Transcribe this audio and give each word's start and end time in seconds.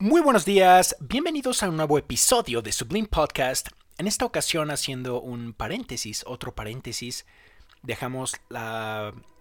Muy 0.00 0.20
buenos 0.20 0.44
días, 0.44 0.94
bienvenidos 1.00 1.64
a 1.64 1.68
un 1.68 1.76
nuevo 1.76 1.98
episodio 1.98 2.62
de 2.62 2.70
Sublime 2.70 3.08
Podcast. 3.08 3.66
En 3.96 4.06
esta 4.06 4.26
ocasión 4.26 4.70
haciendo 4.70 5.20
un 5.20 5.52
paréntesis, 5.52 6.22
otro 6.24 6.54
paréntesis, 6.54 7.26
dejamos 7.82 8.36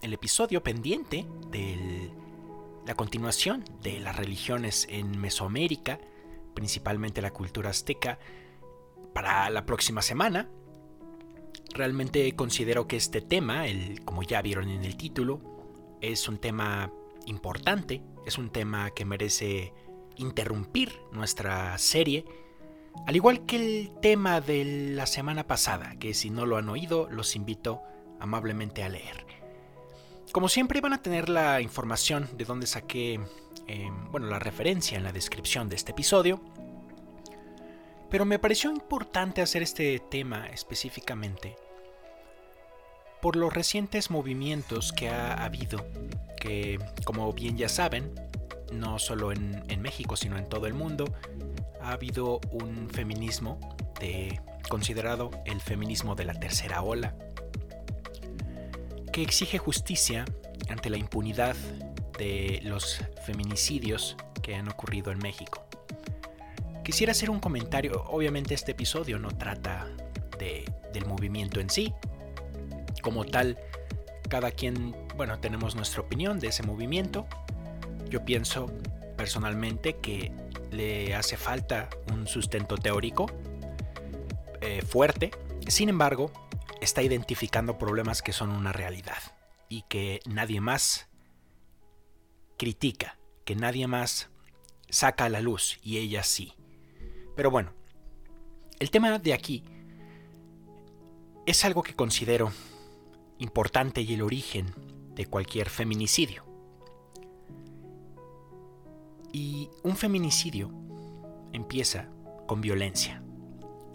el 0.02 0.14
episodio 0.14 0.64
pendiente 0.64 1.28
de 1.52 2.12
la 2.88 2.96
continuación 2.96 3.66
de 3.84 4.00
las 4.00 4.16
religiones 4.16 4.88
en 4.90 5.20
Mesoamérica, 5.22 6.00
principalmente 6.56 7.22
la 7.22 7.30
cultura 7.30 7.70
azteca, 7.70 8.18
para 9.14 9.52
la 9.52 9.64
próxima 9.64 10.02
semana. 10.02 10.50
Realmente 11.76 12.36
considero 12.36 12.88
que 12.88 12.96
este 12.96 13.22
tema, 13.22 13.68
el, 13.68 14.04
como 14.04 14.24
ya 14.24 14.42
vieron 14.42 14.70
en 14.70 14.84
el 14.86 14.98
título, 14.98 15.40
es 16.02 16.28
un 16.28 16.40
tema 16.40 16.92
importante, 17.28 18.02
es 18.26 18.40
un 18.40 18.50
tema 18.50 18.90
que 18.90 19.06
merece 19.06 19.72
interrumpir 20.18 21.00
nuestra 21.12 21.78
serie, 21.78 22.26
al 23.06 23.16
igual 23.16 23.46
que 23.46 23.56
el 23.56 23.92
tema 24.02 24.42
de 24.42 24.66
la 24.94 25.06
semana 25.06 25.46
pasada, 25.46 25.96
que 26.00 26.14
si 26.14 26.30
no 26.30 26.46
lo 26.46 26.58
han 26.58 26.70
oído, 26.70 27.08
los 27.10 27.36
invito 27.36 27.82
amablemente 28.20 28.84
a 28.84 28.90
leer. 28.90 29.26
Como 30.32 30.50
siempre 30.50 30.82
van 30.82 30.94
a 30.94 31.02
tener 31.02 31.30
la 31.30 31.62
información 31.62 32.28
de 32.34 32.46
dónde 32.46 32.68
saqué, 32.68 33.20
em, 33.68 34.12
bueno, 34.12 34.28
la 34.28 34.40
referencia 34.40 34.98
en 34.98 35.04
la 35.04 35.14
descripción 35.14 35.70
de 35.70 35.76
este 35.76 35.92
episodio. 35.92 36.42
Pero 38.10 38.26
me 38.26 38.40
pareció 38.40 38.72
importante 38.72 39.42
hacer 39.42 39.64
este 39.64 40.00
tema 40.00 40.48
específicamente 40.48 41.56
por 43.22 43.36
los 43.36 43.54
recientes 43.54 44.12
movimientos 44.12 44.94
que 44.94 45.10
ha 45.10 45.44
habido, 45.44 45.86
que 46.40 46.80
como 47.04 47.32
bien 47.34 47.58
ya 47.58 47.68
saben, 47.68 48.14
no 48.72 49.00
solo 49.00 49.32
en, 49.32 49.82
México, 49.82 50.16
sino 50.16 50.38
en 50.38 50.48
todo 50.48 50.68
el 50.68 50.74
mundo, 50.74 51.06
ha 51.82 51.92
habido 51.92 52.40
un 52.52 52.90
feminismo 52.90 53.60
de, 54.00 54.42
considerado 54.70 55.32
el 55.46 55.62
feminismo 55.62 56.16
de 56.16 56.26
la 56.26 56.34
tercera 56.34 56.82
ola, 56.82 57.16
que 59.12 59.22
exige 59.22 59.58
justicia 59.58 60.26
ante 60.70 60.90
la 60.90 60.98
impunidad 60.98 61.56
de 62.18 62.60
los 62.64 63.00
feminicidios 63.26 64.18
que 64.42 64.56
han 64.56 64.68
ocurrido 64.68 65.12
en 65.12 65.20
México. 65.20 65.64
Quisiera 66.84 67.12
hacer 67.12 67.30
un 67.30 67.40
comentario, 67.40 68.06
obviamente 68.08 68.54
este 68.54 68.72
episodio 68.72 69.20
no 69.20 69.30
trata 69.30 69.88
del 70.38 71.06
movimiento 71.06 71.60
en 71.60 71.70
sí, 71.70 71.94
como 73.02 73.26
tal, 73.26 73.58
cada 74.30 74.52
quien, 74.52 74.96
bueno, 75.16 75.40
tenemos 75.40 75.76
nuestra 75.76 76.02
opinión 76.02 76.40
de 76.40 76.48
ese 76.48 76.64
movimiento, 76.64 77.28
yo 78.10 78.24
pienso 78.26 78.68
personalmente 79.16 79.98
que 79.98 80.32
le 80.72 81.16
hace 81.16 81.38
falta 81.38 81.90
un 82.14 82.28
sustento 82.28 82.78
teórico 82.78 83.28
eh, 84.62 84.82
fuerte. 84.82 85.32
Sin 85.68 85.90
embargo, 85.90 86.32
está 86.82 87.02
identificando 87.02 87.78
problemas 87.78 88.22
que 88.22 88.34
son 88.34 88.52
una 88.52 88.74
realidad 88.74 89.18
y 89.70 89.84
que 89.84 90.22
nadie 90.26 90.62
más 90.62 91.10
critica, 92.58 93.18
que 93.46 93.56
nadie 93.56 93.88
más 93.88 94.30
saca 94.90 95.26
a 95.26 95.30
la 95.30 95.42
luz 95.42 95.80
y 95.84 95.98
ella 95.98 96.24
sí. 96.24 96.54
Pero 97.36 97.52
bueno, 97.52 97.74
el 98.80 98.90
tema 98.90 99.18
de 99.20 99.34
aquí 99.34 99.64
es 101.46 101.66
algo 101.66 101.84
que 101.84 101.96
considero 101.96 102.52
importante 103.40 104.02
y 104.02 104.14
el 104.14 104.22
origen 104.22 104.74
de 105.16 105.26
cualquier 105.26 105.70
feminicidio. 105.70 106.47
Y 109.40 109.70
un 109.84 109.96
feminicidio 109.96 110.72
empieza 111.54 112.10
con 112.48 112.60
violencia. 112.60 113.22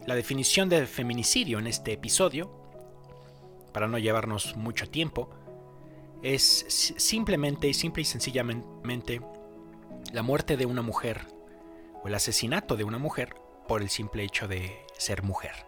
La 0.06 0.14
definición 0.14 0.68
de 0.68 0.86
feminicidio 0.86 1.58
en 1.58 1.66
este 1.66 1.92
episodio, 1.92 2.48
para 3.72 3.88
no 3.88 3.98
llevarnos 3.98 4.54
mucho 4.54 4.88
tiempo, 4.88 5.30
es 6.22 6.92
simplemente, 6.96 7.74
simple 7.74 8.02
y 8.02 8.04
sencillamente 8.04 9.20
la 10.12 10.22
muerte 10.22 10.56
de 10.56 10.64
una 10.64 10.82
mujer 10.82 11.26
o 12.04 12.06
el 12.06 12.14
asesinato 12.14 12.76
de 12.76 12.84
una 12.84 12.98
mujer 12.98 13.34
por 13.66 13.82
el 13.82 13.88
simple 13.88 14.22
hecho 14.22 14.46
de 14.46 14.86
ser 14.96 15.24
mujer, 15.24 15.66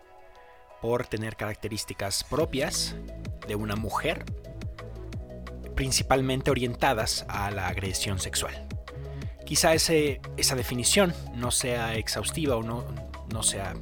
por 0.82 1.08
tener 1.08 1.34
características 1.34 2.22
propias 2.22 2.94
de 3.48 3.56
una 3.56 3.74
mujer, 3.74 4.24
principalmente 5.74 6.52
orientadas 6.52 7.26
a 7.28 7.50
la 7.50 7.66
agresión 7.66 8.20
sexual. 8.20 8.63
Quizá 9.54 9.72
esa 9.72 10.56
definición 10.56 11.14
no 11.36 11.52
sea 11.52 11.94
exhaustiva 11.94 12.56
o 12.56 12.64
no, 12.64 12.84
no 13.32 13.44
sea, 13.44 13.74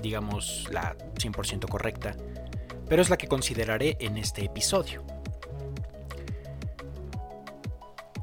digamos, 0.00 0.68
la 0.70 0.96
100% 0.96 1.68
correcta, 1.68 2.14
pero 2.88 3.02
es 3.02 3.10
la 3.10 3.16
que 3.16 3.26
consideraré 3.26 3.96
en 3.98 4.16
este 4.16 4.44
episodio. 4.44 5.02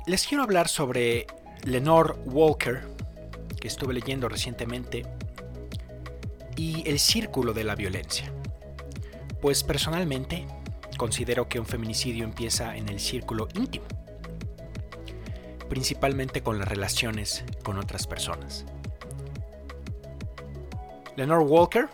Les 0.07 0.25
quiero 0.25 0.44
hablar 0.44 0.69
sobre 0.69 1.28
Lenore 1.66 2.13
Walker, 2.28 2.88
que 3.59 3.67
estuve 3.67 3.94
leyendo 3.94 4.29
recientemente, 4.29 5.06
y 6.56 6.89
el 6.89 7.00
círculo 7.00 7.51
de 7.51 7.66
la 7.66 7.75
violencia. 7.75 8.31
Pues 9.41 9.66
personalmente 9.66 10.47
considero 10.95 11.50
que 11.50 11.59
un 11.59 11.66
feminicidio 11.66 12.23
empieza 12.23 12.77
en 12.77 12.88
el 12.88 13.01
círculo 13.01 13.50
íntimo 13.53 13.85
principalmente 15.70 16.44
con 16.44 16.59
las 16.59 16.68
relaciones 16.68 17.44
con 17.64 17.78
otras 17.78 18.08
personas. 18.08 18.66
Lenore 21.16 21.46
Walker, 21.46 21.90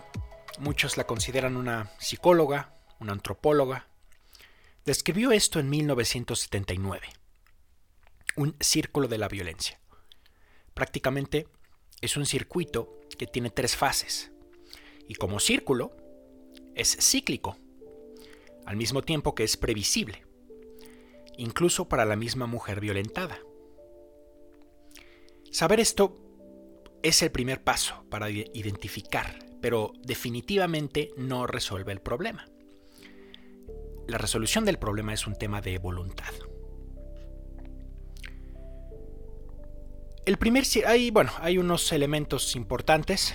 muchos 0.60 0.98
la 0.98 1.06
consideran 1.06 1.56
una 1.56 1.92
psicóloga, 2.00 2.74
una 3.00 3.14
antropóloga, 3.14 3.88
describió 4.86 5.32
esto 5.32 5.60
en 5.60 5.70
1979, 5.70 7.08
un 8.36 8.56
círculo 8.60 9.08
de 9.08 9.18
la 9.18 9.28
violencia. 9.28 9.80
Prácticamente 10.74 11.48
es 12.02 12.18
un 12.18 12.26
circuito 12.26 13.00
que 13.18 13.28
tiene 13.28 13.52
tres 13.52 13.76
fases, 13.76 14.32
y 15.08 15.16
como 15.16 15.40
círculo 15.40 15.96
es 16.76 16.98
cíclico, 17.00 17.58
al 18.66 18.76
mismo 18.76 19.02
tiempo 19.02 19.36
que 19.36 19.44
es 19.44 19.58
previsible, 19.58 20.26
incluso 21.38 21.88
para 21.88 22.06
la 22.06 22.16
misma 22.16 22.48
mujer 22.48 22.80
violentada. 22.80 23.40
Saber 25.52 25.82
esto 25.82 26.18
es 27.04 27.22
el 27.22 27.30
primer 27.30 27.62
paso 27.62 28.06
para 28.10 28.30
identificar, 28.30 29.38
pero 29.60 29.92
definitivamente 30.02 31.12
no 31.18 31.46
resuelve 31.46 31.92
el 31.92 32.00
problema. 32.00 32.48
La 34.08 34.18
resolución 34.18 34.64
del 34.64 34.80
problema 34.80 35.14
es 35.14 35.28
un 35.28 35.36
tema 35.36 35.60
de 35.60 35.78
voluntad. 35.78 36.34
El 40.26 40.38
primer 40.38 40.64
hay, 40.88 41.12
bueno, 41.12 41.32
hay 41.40 41.58
unos 41.58 41.92
elementos 41.92 42.56
importantes. 42.56 43.34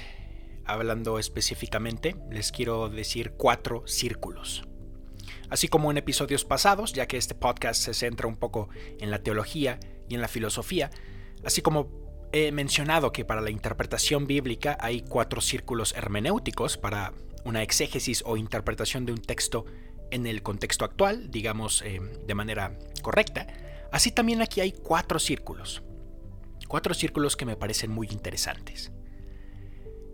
Hablando 0.64 1.18
específicamente, 1.18 2.16
les 2.30 2.50
quiero 2.50 2.88
decir 2.88 3.32
cuatro 3.32 3.86
círculos. 3.86 4.66
Así 5.50 5.68
como 5.68 5.90
en 5.90 5.98
episodios 5.98 6.46
pasados, 6.46 6.94
ya 6.94 7.06
que 7.06 7.18
este 7.18 7.34
podcast 7.34 7.82
se 7.82 7.92
centra 7.92 8.26
un 8.26 8.36
poco 8.36 8.70
en 8.98 9.10
la 9.10 9.22
teología 9.22 9.78
y 10.08 10.14
en 10.14 10.22
la 10.22 10.28
filosofía, 10.28 10.90
así 11.44 11.60
como 11.60 12.05
He 12.32 12.52
mencionado 12.52 13.12
que 13.12 13.24
para 13.24 13.40
la 13.40 13.50
interpretación 13.50 14.26
bíblica 14.26 14.76
hay 14.80 15.02
cuatro 15.02 15.40
círculos 15.40 15.94
hermenéuticos 15.94 16.76
para 16.76 17.12
una 17.44 17.62
exégesis 17.62 18.22
o 18.26 18.36
interpretación 18.36 19.06
de 19.06 19.12
un 19.12 19.22
texto 19.22 19.64
en 20.10 20.26
el 20.26 20.42
contexto 20.42 20.84
actual, 20.84 21.30
digamos 21.30 21.82
eh, 21.82 22.00
de 22.26 22.34
manera 22.34 22.78
correcta. 23.02 23.46
Así 23.92 24.10
también 24.10 24.42
aquí 24.42 24.60
hay 24.60 24.72
cuatro 24.72 25.18
círculos. 25.18 25.82
Cuatro 26.68 26.94
círculos 26.94 27.36
que 27.36 27.46
me 27.46 27.56
parecen 27.56 27.90
muy 27.90 28.08
interesantes. 28.08 28.90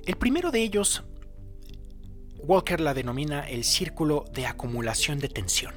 El 0.05 0.17
primero 0.17 0.51
de 0.51 0.63
ellos, 0.63 1.05
Walker 2.39 2.81
la 2.81 2.93
denomina 2.93 3.49
el 3.49 3.65
círculo 3.65 4.25
de 4.33 4.47
acumulación 4.47 5.19
de 5.19 5.29
tensión. 5.29 5.75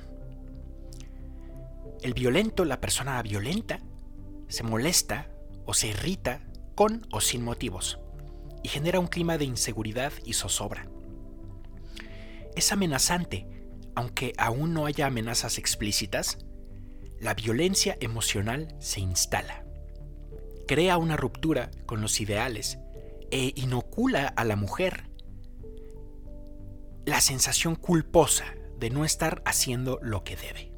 El 2.01 2.13
violento, 2.13 2.65
la 2.65 2.81
persona 2.81 3.21
violenta, 3.21 3.79
se 4.47 4.63
molesta 4.63 5.29
o 5.65 5.73
se 5.73 5.87
irrita 5.87 6.41
con 6.75 7.07
o 7.11 7.21
sin 7.21 7.43
motivos 7.43 7.99
y 8.63 8.67
genera 8.67 8.99
un 8.99 9.07
clima 9.07 9.37
de 9.37 9.45
inseguridad 9.45 10.11
y 10.25 10.33
zozobra. 10.33 10.87
Es 12.55 12.71
amenazante, 12.71 13.47
aunque 13.95 14.33
aún 14.37 14.73
no 14.73 14.85
haya 14.85 15.07
amenazas 15.07 15.57
explícitas, 15.57 16.39
la 17.19 17.33
violencia 17.33 17.97
emocional 17.99 18.75
se 18.79 19.01
instala. 19.01 19.65
Crea 20.67 20.97
una 20.97 21.15
ruptura 21.15 21.71
con 21.85 22.01
los 22.01 22.19
ideales 22.19 22.79
e 23.31 23.53
inocula 23.55 24.27
a 24.27 24.43
la 24.43 24.55
mujer 24.55 25.09
la 27.05 27.21
sensación 27.21 27.75
culposa 27.75 28.45
de 28.79 28.89
no 28.89 29.05
estar 29.05 29.41
haciendo 29.45 29.99
lo 30.01 30.23
que 30.23 30.35
debe. 30.35 30.71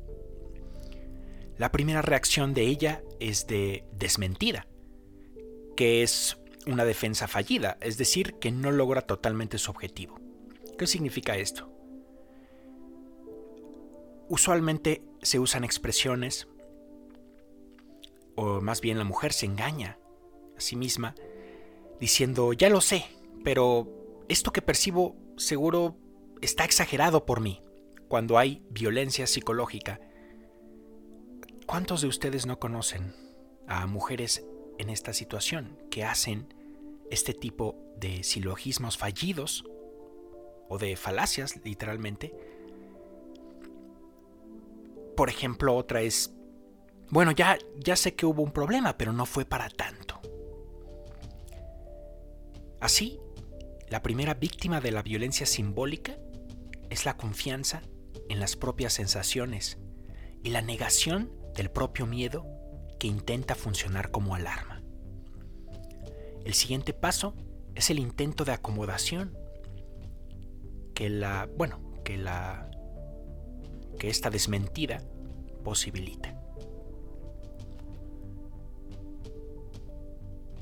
La 1.58 1.72
primera 1.72 2.02
reacción 2.02 2.54
de 2.54 2.64
ella 2.64 3.02
es 3.20 3.48
de 3.48 3.86
desmentida, 3.94 4.68
que 5.78 6.04
es 6.04 6.38
una 6.66 6.84
defensa 6.84 7.30
fallida, 7.30 7.78
es 7.80 7.98
decir, 7.98 8.34
que 8.40 8.52
no 8.52 8.72
logra 8.72 9.04
totalmente 9.04 9.58
su 9.58 9.72
objetivo. 9.72 10.20
¿Qué 10.78 10.88
significa 10.88 11.38
esto? 11.38 11.72
Usualmente 14.28 15.04
se 15.22 15.40
usan 15.40 15.64
expresiones, 15.64 16.50
o 18.36 18.60
más 18.60 18.82
bien 18.82 18.98
la 18.98 19.06
mujer 19.06 19.32
se 19.32 19.46
engaña 19.46 19.98
a 20.58 20.60
sí 20.60 20.76
misma, 20.76 21.16
diciendo, 22.02 22.52
ya 22.52 22.70
lo 22.70 22.82
sé, 22.82 23.06
pero 23.46 23.88
esto 24.28 24.52
que 24.52 24.62
percibo 24.62 25.16
seguro 25.38 25.96
está 26.42 26.66
exagerado 26.66 27.26
por 27.26 27.40
mí, 27.40 27.62
cuando 28.10 28.38
hay 28.38 28.64
violencia 28.72 29.28
psicológica. 29.28 30.02
¿Cuántos 31.66 32.02
de 32.02 32.08
ustedes 32.08 32.46
no 32.46 32.60
conocen 32.60 33.14
a 33.68 33.86
mujeres 33.86 34.44
en 34.78 34.90
esta 34.90 35.14
situación 35.14 35.78
que 35.90 36.04
hacen 36.04 36.54
este 37.10 37.34
tipo 37.34 37.76
de 37.98 38.24
silogismos 38.24 38.98
fallidos 38.98 39.66
o 40.70 40.78
de 40.78 40.96
falacias, 40.96 41.60
literalmente? 41.64 42.34
Por 45.16 45.30
ejemplo, 45.30 45.76
otra 45.76 46.02
es, 46.02 46.34
bueno, 47.10 47.32
ya, 47.32 47.58
ya 47.78 47.96
sé 47.96 48.16
que 48.16 48.26
hubo 48.26 48.44
un 48.44 48.52
problema, 48.52 48.98
pero 48.98 49.14
no 49.14 49.26
fue 49.26 49.46
para 49.46 49.70
tanto. 49.70 50.20
Así, 52.80 53.20
la 53.90 54.04
primera 54.04 54.34
víctima 54.36 54.82
de 54.82 54.92
la 54.92 55.02
violencia 55.02 55.46
simbólica 55.46 56.18
es 56.90 57.06
la 57.06 57.18
confianza 57.18 57.82
en 58.30 58.40
las 58.40 58.56
propias 58.56 58.94
sensaciones 58.94 59.78
y 60.44 60.50
la 60.50 60.62
negación 60.62 61.32
del 61.56 61.72
propio 61.72 62.06
miedo 62.06 62.46
que 63.00 63.08
intenta 63.08 63.56
funcionar 63.56 64.12
como 64.12 64.36
alarma. 64.36 64.82
El 66.46 66.54
siguiente 66.54 66.94
paso 66.94 67.34
es 67.76 67.90
el 67.90 68.00
intento 68.00 68.46
de 68.46 68.54
acomodación 68.54 69.38
que 70.94 71.10
la, 71.10 71.48
bueno, 71.58 71.80
que 72.04 72.18
la 72.18 72.72
que 74.00 74.10
esta 74.10 74.30
desmentida 74.30 75.02
posibilita. 75.64 76.40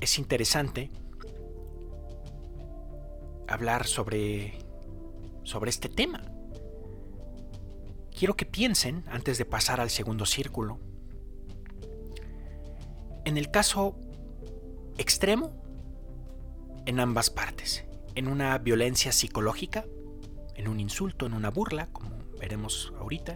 Es 0.00 0.18
interesante 0.18 0.90
hablar 3.46 3.86
sobre 3.86 4.58
sobre 5.46 5.70
este 5.70 5.88
tema. 5.88 6.20
Quiero 8.10 8.34
que 8.34 8.46
piensen, 8.46 9.04
antes 9.08 9.38
de 9.38 9.44
pasar 9.44 9.80
al 9.80 9.90
segundo 9.90 10.26
círculo, 10.26 10.80
en 13.26 13.36
el 13.36 13.50
caso 13.50 13.96
extremo, 14.98 15.52
en 16.86 17.00
ambas 17.00 17.28
partes, 17.28 17.84
en 18.14 18.28
una 18.28 18.56
violencia 18.58 19.10
psicológica, 19.10 19.84
en 20.54 20.68
un 20.68 20.78
insulto, 20.78 21.26
en 21.26 21.34
una 21.34 21.50
burla, 21.50 21.88
como 21.92 22.16
veremos 22.38 22.94
ahorita, 23.00 23.34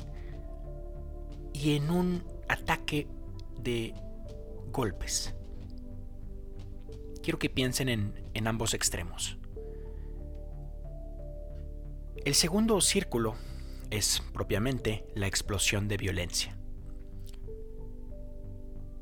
y 1.53 1.75
en 1.75 1.91
un 1.91 2.23
ataque 2.49 3.09
de 3.61 3.93
golpes. 4.71 5.35
Quiero 7.21 7.41
que 7.41 7.51
piensen 7.51 7.89
en, 7.89 8.31
en 8.33 8.47
ambos 8.47 8.75
extremos. 8.75 9.39
El 12.25 12.37
segundo 12.37 12.81
círculo 12.81 13.35
es 13.91 14.23
propiamente 14.33 15.05
la 15.17 15.27
explosión 15.27 15.89
de 15.89 15.97
violencia. 15.97 16.57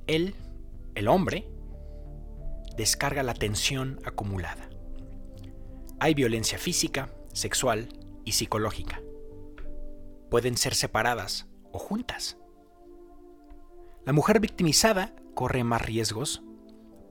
Él, 0.06 0.35
el 0.98 1.08
hombre, 1.08 1.50
descarga 2.76 3.22
la 3.22 3.34
tensión 3.34 4.00
acumulada. 4.04 4.68
Hay 6.00 6.14
violencia 6.14 6.58
física, 6.58 7.12
sexual 7.32 7.88
y 8.24 8.32
psicológica. 8.32 9.00
Pueden 10.30 10.56
ser 10.56 10.74
separadas 10.74 11.46
o 11.72 11.78
juntas. 11.78 12.36
La 14.04 14.12
mujer 14.12 14.40
victimizada 14.40 15.14
corre 15.34 15.64
más 15.64 15.82
riesgos, 15.82 16.42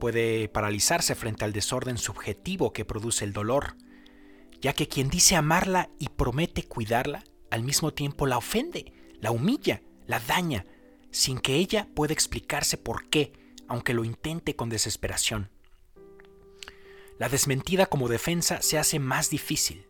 puede 0.00 0.48
paralizarse 0.48 1.14
frente 1.14 1.44
al 1.44 1.52
desorden 1.52 1.98
subjetivo 1.98 2.72
que 2.72 2.84
produce 2.84 3.24
el 3.24 3.32
dolor 3.32 3.74
ya 4.60 4.72
que 4.72 4.88
quien 4.88 5.08
dice 5.08 5.36
amarla 5.36 5.90
y 5.98 6.08
promete 6.08 6.64
cuidarla, 6.64 7.24
al 7.50 7.62
mismo 7.62 7.92
tiempo 7.92 8.26
la 8.26 8.38
ofende, 8.38 8.92
la 9.20 9.30
humilla, 9.30 9.82
la 10.06 10.20
daña, 10.20 10.66
sin 11.10 11.38
que 11.38 11.54
ella 11.54 11.88
pueda 11.94 12.12
explicarse 12.12 12.76
por 12.76 13.08
qué, 13.08 13.32
aunque 13.68 13.94
lo 13.94 14.04
intente 14.04 14.56
con 14.56 14.68
desesperación. 14.68 15.50
La 17.18 17.28
desmentida 17.28 17.86
como 17.86 18.08
defensa 18.08 18.62
se 18.62 18.78
hace 18.78 18.98
más 18.98 19.30
difícil. 19.30 19.86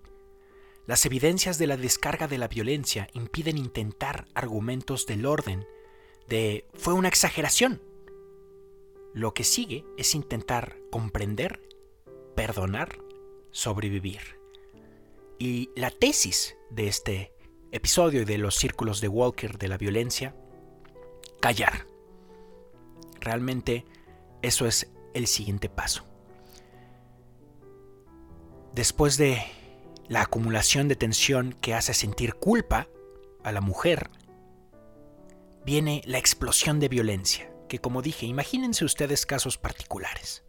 Las 0.87 1.05
evidencias 1.05 1.59
de 1.59 1.67
la 1.67 1.77
descarga 1.77 2.29
de 2.29 2.39
la 2.39 2.49
violencia 2.49 3.09
impiden 3.13 3.59
intentar 3.59 4.27
argumentos 4.35 5.07
del 5.07 5.27
orden 5.27 5.67
de 6.29 6.67
fue 6.75 6.95
una 6.95 7.09
exageración. 7.09 7.83
Lo 9.13 9.35
que 9.35 9.45
sigue 9.45 9.85
es 9.99 10.15
intentar 10.15 10.79
comprender, 10.91 11.61
perdonar, 12.35 12.99
sobrevivir. 13.51 14.39
Y 15.39 15.71
la 15.77 15.91
tesis 15.91 16.57
de 16.71 16.89
este 16.89 17.35
episodio 17.73 18.23
y 18.23 18.25
de 18.25 18.39
los 18.39 18.55
círculos 18.55 19.01
de 19.01 19.09
Walker 19.09 19.59
de 19.59 19.69
la 19.69 19.77
violencia, 19.77 20.35
callar. 21.41 21.87
Realmente 23.21 23.85
eso 24.43 24.67
es 24.67 24.91
el 25.15 25.27
siguiente 25.27 25.69
paso. 25.69 26.05
Después 28.75 29.17
de 29.17 29.43
la 30.09 30.23
acumulación 30.23 30.89
de 30.89 30.97
tensión 30.97 31.57
que 31.61 31.75
hace 31.75 31.95
sentir 31.95 32.35
culpa 32.35 32.89
a 33.43 33.53
la 33.53 33.61
mujer, 33.61 34.11
viene 35.65 36.03
la 36.07 36.19
explosión 36.19 36.81
de 36.81 36.89
violencia, 36.89 37.53
que 37.69 37.79
como 37.79 38.03
dije, 38.03 38.27
imagínense 38.27 38.85
ustedes 38.85 39.27
casos 39.27 39.59
particulares. 39.59 40.45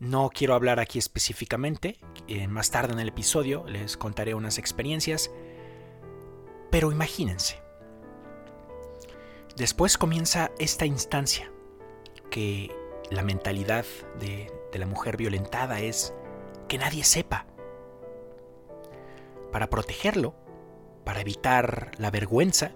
No 0.00 0.28
quiero 0.28 0.54
hablar 0.54 0.80
aquí 0.80 0.98
específicamente, 0.98 1.98
eh, 2.28 2.46
más 2.48 2.70
tarde 2.70 2.92
en 2.92 3.00
el 3.00 3.08
episodio 3.08 3.64
les 3.66 3.96
contaré 3.96 4.34
unas 4.34 4.58
experiencias, 4.58 5.30
pero 6.70 6.92
imagínense. 6.92 7.63
Después 9.56 9.96
comienza 9.98 10.50
esta 10.58 10.84
instancia, 10.84 11.48
que 12.28 12.74
la 13.10 13.22
mentalidad 13.22 13.84
de, 14.18 14.52
la 14.72 14.86
mujer 14.86 15.16
violentada 15.16 15.78
es 15.78 16.12
que 16.66 16.78
nadie 16.78 17.04
sepa. 17.04 17.46
Para 19.52 19.70
protegerlo, 19.70 20.34
para 21.04 21.20
evitar 21.20 21.92
la 21.98 22.10
vergüenza, 22.10 22.72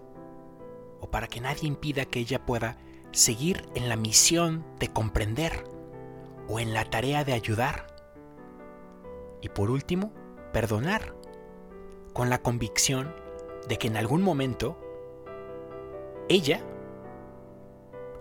o 1.01 1.11
para 1.11 1.27
que 1.27 1.41
nadie 1.41 1.67
impida 1.67 2.05
que 2.05 2.21
ella 2.21 2.47
pueda 2.47 2.77
seguir 3.11 3.69
en 3.75 3.89
la 3.89 3.97
misión 3.97 4.65
de 4.79 4.93
comprender 4.93 5.65
o 6.49 6.61
en 6.61 6.75
la 6.75 6.85
tarea 6.85 7.25
de 7.25 7.33
ayudar. 7.33 7.89
Y 9.41 9.49
por 9.49 9.73
último, 9.73 10.13
perdonar, 10.53 11.17
con 12.13 12.31
la 12.31 12.39
convicción 12.39 13.13
de 13.69 13.79
que 13.79 13.89
en 13.89 13.97
algún 13.97 14.23
momento 14.23 14.79
ella, 16.29 16.61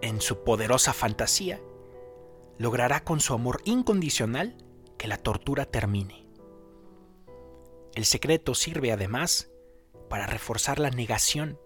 en 0.02 0.22
su 0.22 0.44
poderosa 0.44 0.94
fantasía, 0.94 1.62
logrará 2.58 3.04
con 3.04 3.20
su 3.20 3.34
amor 3.34 3.62
incondicional 3.66 4.58
que 4.98 5.08
la 5.08 5.18
tortura 5.18 5.66
termine. 5.66 6.28
El 7.96 8.06
secreto 8.06 8.56
sirve 8.56 8.92
además 8.92 9.50
para 10.10 10.28
reforzar 10.28 10.80
la 10.80 10.90
negación, 10.90 11.60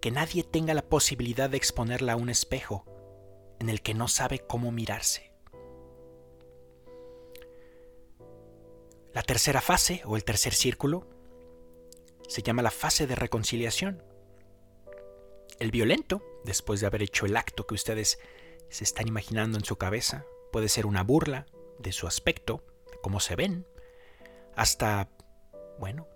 que 0.00 0.10
nadie 0.10 0.44
tenga 0.44 0.74
la 0.74 0.88
posibilidad 0.88 1.50
de 1.50 1.56
exponerla 1.56 2.12
a 2.12 2.16
un 2.16 2.28
espejo 2.28 2.84
en 3.58 3.68
el 3.68 3.82
que 3.82 3.94
no 3.94 4.08
sabe 4.08 4.40
cómo 4.40 4.70
mirarse. 4.70 5.32
La 9.12 9.22
tercera 9.22 9.62
fase, 9.62 10.02
o 10.04 10.16
el 10.16 10.24
tercer 10.24 10.52
círculo, 10.52 11.06
se 12.28 12.42
llama 12.42 12.60
la 12.60 12.70
fase 12.70 13.06
de 13.06 13.14
reconciliación. 13.14 14.02
El 15.58 15.70
violento, 15.70 16.22
después 16.44 16.80
de 16.80 16.86
haber 16.86 17.02
hecho 17.02 17.24
el 17.26 17.36
acto 17.36 17.66
que 17.66 17.74
ustedes 17.74 18.18
se 18.68 18.84
están 18.84 19.08
imaginando 19.08 19.56
en 19.56 19.64
su 19.64 19.76
cabeza, 19.76 20.24
puede 20.52 20.68
ser 20.68 20.86
una 20.86 21.02
burla 21.02 21.46
de 21.78 21.92
su 21.92 22.06
aspecto, 22.06 22.64
de 22.90 22.98
cómo 23.00 23.20
se 23.20 23.36
ven, 23.36 23.66
hasta, 24.54 25.08
bueno, 25.78 26.08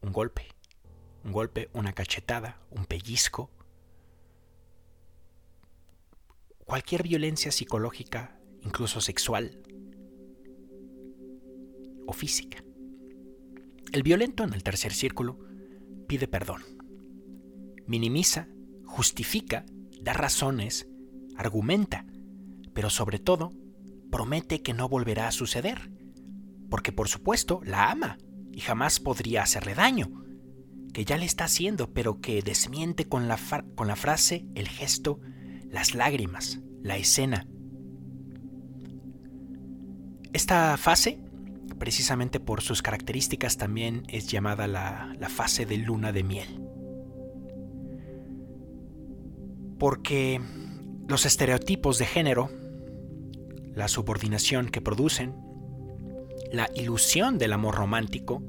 un 0.00 0.12
golpe. 0.12 0.46
Un 1.24 1.32
golpe, 1.32 1.68
una 1.72 1.92
cachetada, 1.92 2.60
un 2.70 2.86
pellizco. 2.86 3.50
Cualquier 6.64 7.02
violencia 7.02 7.50
psicológica, 7.50 8.38
incluso 8.62 9.00
sexual, 9.00 9.62
o 12.06 12.12
física. 12.12 12.62
El 13.92 14.02
violento 14.02 14.44
en 14.44 14.52
el 14.52 14.62
tercer 14.62 14.92
círculo 14.92 15.38
pide 16.06 16.28
perdón. 16.28 16.75
Minimiza, 17.86 18.48
justifica, 18.84 19.64
da 20.00 20.12
razones, 20.12 20.88
argumenta, 21.36 22.06
pero 22.74 22.90
sobre 22.90 23.18
todo, 23.18 23.52
promete 24.10 24.62
que 24.62 24.74
no 24.74 24.88
volverá 24.88 25.28
a 25.28 25.32
suceder, 25.32 25.90
porque 26.70 26.92
por 26.92 27.08
supuesto 27.08 27.60
la 27.64 27.90
ama 27.90 28.18
y 28.52 28.60
jamás 28.60 29.00
podría 29.00 29.42
hacerle 29.42 29.74
daño, 29.74 30.24
que 30.92 31.04
ya 31.04 31.18
le 31.18 31.26
está 31.26 31.44
haciendo, 31.44 31.92
pero 31.92 32.20
que 32.20 32.42
desmiente 32.42 33.06
con 33.06 33.28
la, 33.28 33.38
con 33.74 33.86
la 33.86 33.96
frase, 33.96 34.46
el 34.54 34.68
gesto, 34.68 35.20
las 35.70 35.94
lágrimas, 35.94 36.60
la 36.82 36.96
escena. 36.96 37.46
Esta 40.32 40.76
fase, 40.76 41.18
precisamente 41.78 42.40
por 42.40 42.62
sus 42.62 42.82
características, 42.82 43.56
también 43.58 44.04
es 44.08 44.26
llamada 44.28 44.66
la, 44.66 45.14
la 45.18 45.28
fase 45.28 45.66
de 45.66 45.76
luna 45.76 46.12
de 46.12 46.22
miel. 46.22 46.65
Porque 49.78 50.40
los 51.08 51.26
estereotipos 51.26 51.98
de 51.98 52.06
género, 52.06 52.50
la 53.74 53.88
subordinación 53.88 54.68
que 54.68 54.80
producen, 54.80 55.34
la 56.52 56.70
ilusión 56.74 57.38
del 57.38 57.52
amor 57.52 57.74
romántico 57.76 58.42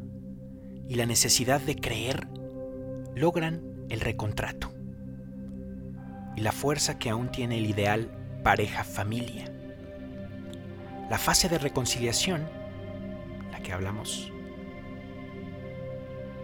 y 0.87 0.95
la 0.95 1.05
necesidad 1.05 1.61
de 1.61 1.75
creer 1.75 2.27
logran 3.15 3.61
el 3.89 3.99
recontrato 3.99 4.71
y 6.35 6.41
la 6.41 6.51
fuerza 6.51 6.99
que 6.99 7.09
aún 7.09 7.31
tiene 7.31 7.57
el 7.57 7.65
ideal 7.65 8.11
pareja-familia. 8.43 9.51
La 11.09 11.17
fase 11.17 11.49
de 11.49 11.57
reconciliación, 11.57 12.47
la 13.51 13.59
que 13.61 13.73
hablamos, 13.73 14.31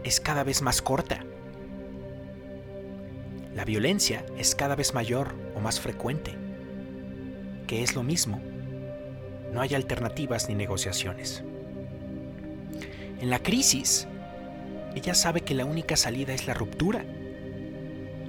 es 0.04 0.20
cada 0.20 0.44
vez 0.44 0.62
más 0.62 0.82
corta. 0.82 1.24
La 3.56 3.66
violencia 3.66 4.26
es 4.38 4.56
cada 4.56 4.76
vez 4.76 4.94
mayor 4.94 5.36
o 5.56 5.60
más 5.60 5.80
frecuente, 5.80 6.34
que 7.68 7.84
es 7.84 7.96
lo 7.96 8.02
mismo. 8.02 8.42
No 9.54 9.62
hay 9.62 9.76
alternativas 9.76 10.50
ni 10.50 10.56
negociaciones. 10.56 11.44
En 13.22 13.30
la 13.30 13.40
crisis, 13.40 14.08
ella 14.96 15.14
sabe 15.14 15.42
que 15.42 15.54
la 15.54 15.66
única 15.66 15.96
salida 15.96 16.34
es 16.34 16.48
la 16.48 16.56
ruptura. 16.56 17.06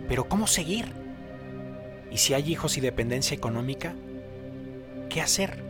Pero 0.08 0.28
¿cómo 0.28 0.46
seguir? 0.46 0.86
Y 2.10 2.18
si 2.18 2.34
hay 2.34 2.52
hijos 2.52 2.76
y 2.76 2.80
dependencia 2.80 3.34
económica, 3.34 3.94
¿qué 5.08 5.22
hacer? 5.22 5.64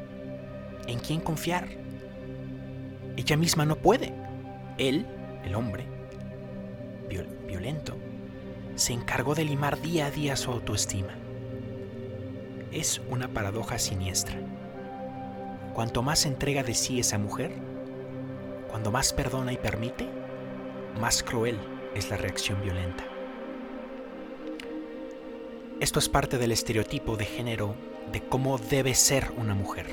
¿En 0.89 0.99
quién 0.99 1.21
confiar? 1.21 1.69
Ella 3.17 3.37
misma 3.37 3.65
no 3.65 3.77
puede. 3.77 4.13
Él, 4.79 5.07
el 5.45 5.55
hombre, 5.55 5.85
violento, 7.47 7.97
se 8.77 8.93
encargó 8.93 9.35
de 9.35 9.45
limar 9.45 9.81
día 9.81 10.07
a 10.07 10.11
día 10.11 10.37
su 10.37 10.51
autoestima. 10.51 11.15
Es 12.73 13.01
una 13.09 13.29
paradoja 13.29 13.79
siniestra. 13.79 14.37
Cuanto 15.75 16.03
más 16.03 16.27
entrega 16.27 16.63
de 16.63 16.75
sí 16.75 17.01
esa 17.01 17.19
mujer, 17.19 17.53
cuando 18.69 18.91
más 18.91 19.13
perdona 19.13 19.53
y 19.53 19.57
permite, 19.57 20.09
más 21.01 21.23
cruel 21.23 21.59
es 21.95 22.11
la 22.11 22.17
reacción 22.17 22.61
violenta. 22.63 23.05
Esto 25.81 25.99
es 25.99 26.09
parte 26.09 26.39
del 26.39 26.53
estereotipo 26.53 27.17
de 27.17 27.25
género 27.25 27.75
de 28.11 28.23
cómo 28.23 28.59
debe 28.59 28.95
ser 28.95 29.33
una 29.37 29.55
mujer, 29.55 29.87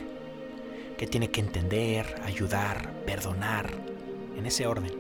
que 0.98 1.08
tiene 1.08 1.30
que 1.30 1.42
entender, 1.42 2.22
ayudar, 2.24 2.92
perdonar, 3.06 3.70
en 4.38 4.46
ese 4.46 4.68
orden, 4.68 4.92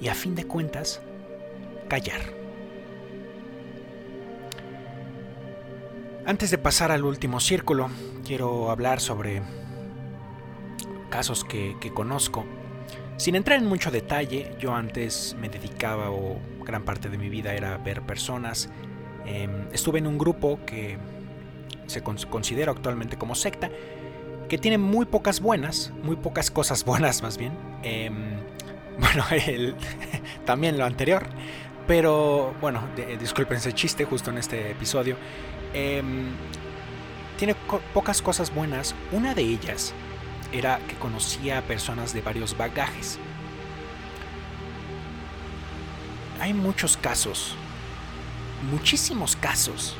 y 0.00 0.08
a 0.08 0.14
fin 0.14 0.34
de 0.34 0.46
cuentas, 0.46 1.00
callar. 1.88 2.45
Antes 6.26 6.50
de 6.50 6.58
pasar 6.58 6.90
al 6.90 7.04
último 7.04 7.38
círculo, 7.38 7.88
quiero 8.26 8.72
hablar 8.72 8.98
sobre 8.98 9.42
casos 11.08 11.44
que, 11.44 11.76
conozco 11.94 12.44
sin 13.16 13.36
entrar 13.36 13.60
en 13.60 13.66
mucho 13.66 13.92
detalle, 13.92 14.56
yo 14.58 14.74
antes 14.74 15.36
me 15.40 15.48
dedicaba 15.48 16.10
o 16.10 16.40
gran 16.64 16.84
parte 16.84 17.08
de 17.10 17.16
mi 17.16 17.28
vida 17.28 17.54
era 17.54 17.78
ver 17.78 18.02
personas. 18.02 18.68
Em, 19.24 19.68
estuve 19.72 20.00
en 20.00 20.08
un 20.08 20.18
grupo 20.18 20.58
que 20.66 20.98
se 21.86 22.02
considera 22.02 22.72
actualmente 22.72 23.16
como 23.16 23.36
secta, 23.36 23.70
que 24.48 24.58
tiene 24.58 24.78
muy 24.78 25.06
pocas 25.06 25.40
buenas, 25.40 25.92
muy 26.02 26.16
pocas 26.16 26.50
cosas 26.50 26.84
buenas 26.90 27.22
más 27.22 27.38
bien. 27.38 27.52
Em, 27.84 28.40
bueno, 28.98 29.24
también 30.44 30.76
lo 30.76 30.84
anterior. 30.86 31.24
Pero 31.86 32.54
bueno, 32.60 32.82
disculpen 33.20 33.58
ese 33.58 33.72
chiste 33.72 34.04
justo 34.04 34.30
en 34.30 34.38
este 34.38 34.72
episodio. 34.72 35.16
Em, 35.72 36.32
tiene 37.38 37.54
pocas 37.94 38.20
cosas 38.20 38.52
buenas. 38.52 38.94
Una 39.12 39.34
de 39.34 39.42
ellas 39.42 39.94
era 40.52 40.80
que 40.88 40.96
conocía 40.96 41.58
a 41.58 41.62
personas 41.62 42.12
de 42.12 42.22
varios 42.22 42.56
bagajes. 42.56 43.18
Hay 46.40 46.52
muchos 46.54 46.96
casos, 46.96 47.54
muchísimos 48.70 49.36
casos 49.36 49.96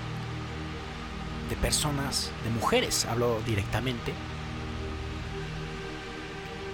de 1.48 1.56
personas, 1.56 2.30
de 2.44 2.50
mujeres, 2.50 3.06
hablo 3.06 3.40
directamente, 3.46 4.12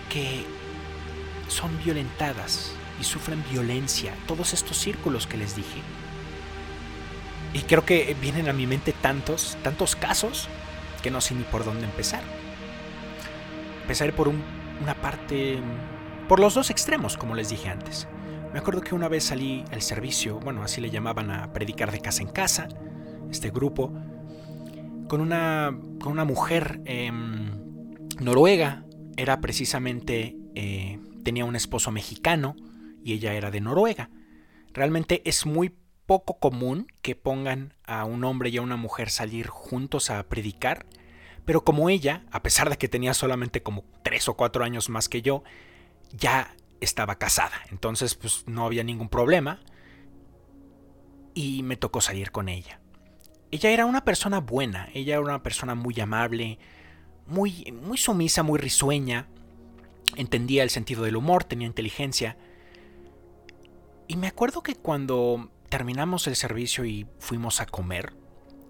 que 0.08 0.44
son 1.48 1.76
violentadas 1.84 2.72
y 3.00 3.04
sufren 3.04 3.42
violencia, 3.50 4.14
todos 4.26 4.52
estos 4.52 4.78
círculos 4.78 5.26
que 5.26 5.36
les 5.36 5.56
dije. 5.56 5.80
Y 7.54 7.60
creo 7.60 7.84
que 7.84 8.16
vienen 8.20 8.48
a 8.48 8.52
mi 8.52 8.66
mente 8.66 8.92
tantos, 8.92 9.56
tantos 9.62 9.94
casos 9.96 10.48
que 11.02 11.10
no 11.10 11.20
sé 11.20 11.34
ni 11.34 11.42
por 11.44 11.64
dónde 11.64 11.84
empezar. 11.84 12.22
Empezaré 13.82 14.12
por 14.12 14.28
una 14.28 14.94
parte, 14.94 15.60
por 16.28 16.40
los 16.40 16.54
dos 16.54 16.70
extremos, 16.70 17.16
como 17.16 17.34
les 17.34 17.50
dije 17.50 17.68
antes. 17.68 18.08
Me 18.52 18.58
acuerdo 18.58 18.80
que 18.80 18.94
una 18.94 19.08
vez 19.08 19.24
salí 19.24 19.64
al 19.72 19.82
servicio, 19.82 20.38
bueno, 20.38 20.62
así 20.62 20.80
le 20.80 20.90
llamaban 20.90 21.30
a 21.30 21.52
predicar 21.52 21.90
de 21.90 22.00
casa 22.00 22.22
en 22.22 22.28
casa, 22.28 22.68
este 23.30 23.50
grupo, 23.50 23.92
con 25.08 25.20
una, 25.20 25.76
con 26.00 26.12
una 26.12 26.24
mujer 26.24 26.80
em, 26.84 27.50
noruega. 28.20 28.84
Era 29.16 29.40
precisamente, 29.40 30.36
eh, 30.54 30.98
tenía 31.22 31.44
un 31.44 31.56
esposo 31.56 31.90
mexicano 31.90 32.56
y 33.04 33.14
ella 33.14 33.34
era 33.34 33.50
de 33.50 33.60
Noruega. 33.60 34.10
Realmente 34.72 35.22
es 35.24 35.46
muy 35.46 35.74
poco 36.06 36.38
común 36.38 36.86
que 37.02 37.14
pongan 37.14 37.74
a 37.84 38.04
un 38.04 38.24
hombre 38.24 38.50
y 38.50 38.56
a 38.56 38.62
una 38.62 38.76
mujer 38.76 39.10
salir 39.10 39.46
juntos 39.46 40.10
a 40.10 40.22
predicar 40.28 40.86
pero 41.44 41.64
como 41.64 41.90
ella, 41.90 42.24
a 42.30 42.42
pesar 42.42 42.70
de 42.70 42.78
que 42.78 42.88
tenía 42.88 43.14
solamente 43.14 43.62
como 43.62 43.84
tres 44.02 44.28
o 44.28 44.34
cuatro 44.34 44.64
años 44.64 44.88
más 44.88 45.08
que 45.08 45.22
yo, 45.22 45.42
ya 46.12 46.54
estaba 46.80 47.18
casada. 47.18 47.54
Entonces, 47.70 48.14
pues 48.14 48.44
no 48.46 48.64
había 48.64 48.84
ningún 48.84 49.08
problema. 49.08 49.60
Y 51.34 51.62
me 51.62 51.76
tocó 51.76 52.00
salir 52.00 52.30
con 52.30 52.48
ella. 52.48 52.80
Ella 53.50 53.70
era 53.70 53.86
una 53.86 54.04
persona 54.04 54.40
buena, 54.40 54.88
ella 54.94 55.14
era 55.14 55.20
una 55.22 55.42
persona 55.42 55.74
muy 55.74 55.98
amable, 56.00 56.58
muy, 57.26 57.72
muy 57.72 57.98
sumisa, 57.98 58.42
muy 58.42 58.58
risueña. 58.58 59.28
Entendía 60.16 60.62
el 60.62 60.70
sentido 60.70 61.04
del 61.04 61.16
humor, 61.16 61.44
tenía 61.44 61.66
inteligencia. 61.66 62.36
Y 64.12 64.16
me 64.16 64.26
acuerdo 64.26 64.62
que 64.62 64.74
cuando 64.74 65.48
terminamos 65.70 66.26
el 66.26 66.36
servicio 66.36 66.84
y 66.84 67.06
fuimos 67.18 67.62
a 67.62 67.66
comer, 67.66 68.12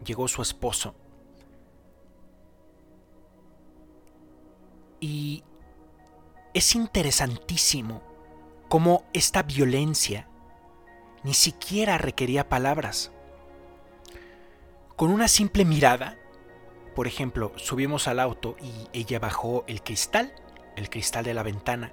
llegó 0.04 0.28
su 0.28 0.40
esposo 0.40 0.94
Y 5.00 5.42
es 6.54 6.76
interesantísimo 6.76 8.04
cómo 8.68 9.02
esta 9.12 9.42
violencia 9.42 10.28
ni 11.24 11.34
siquiera 11.34 11.98
requería 11.98 12.48
palabras. 12.48 13.10
Con 14.94 15.10
una 15.10 15.26
simple 15.26 15.64
mirada, 15.64 16.18
por 16.94 17.08
ejemplo, 17.08 17.50
subimos 17.56 18.06
al 18.06 18.20
auto 18.20 18.54
y 18.62 18.96
ella 18.96 19.18
bajó 19.18 19.64
el 19.66 19.82
cristal, 19.82 20.32
el 20.76 20.88
cristal 20.88 21.24
de 21.24 21.34
la 21.34 21.42
ventana, 21.42 21.92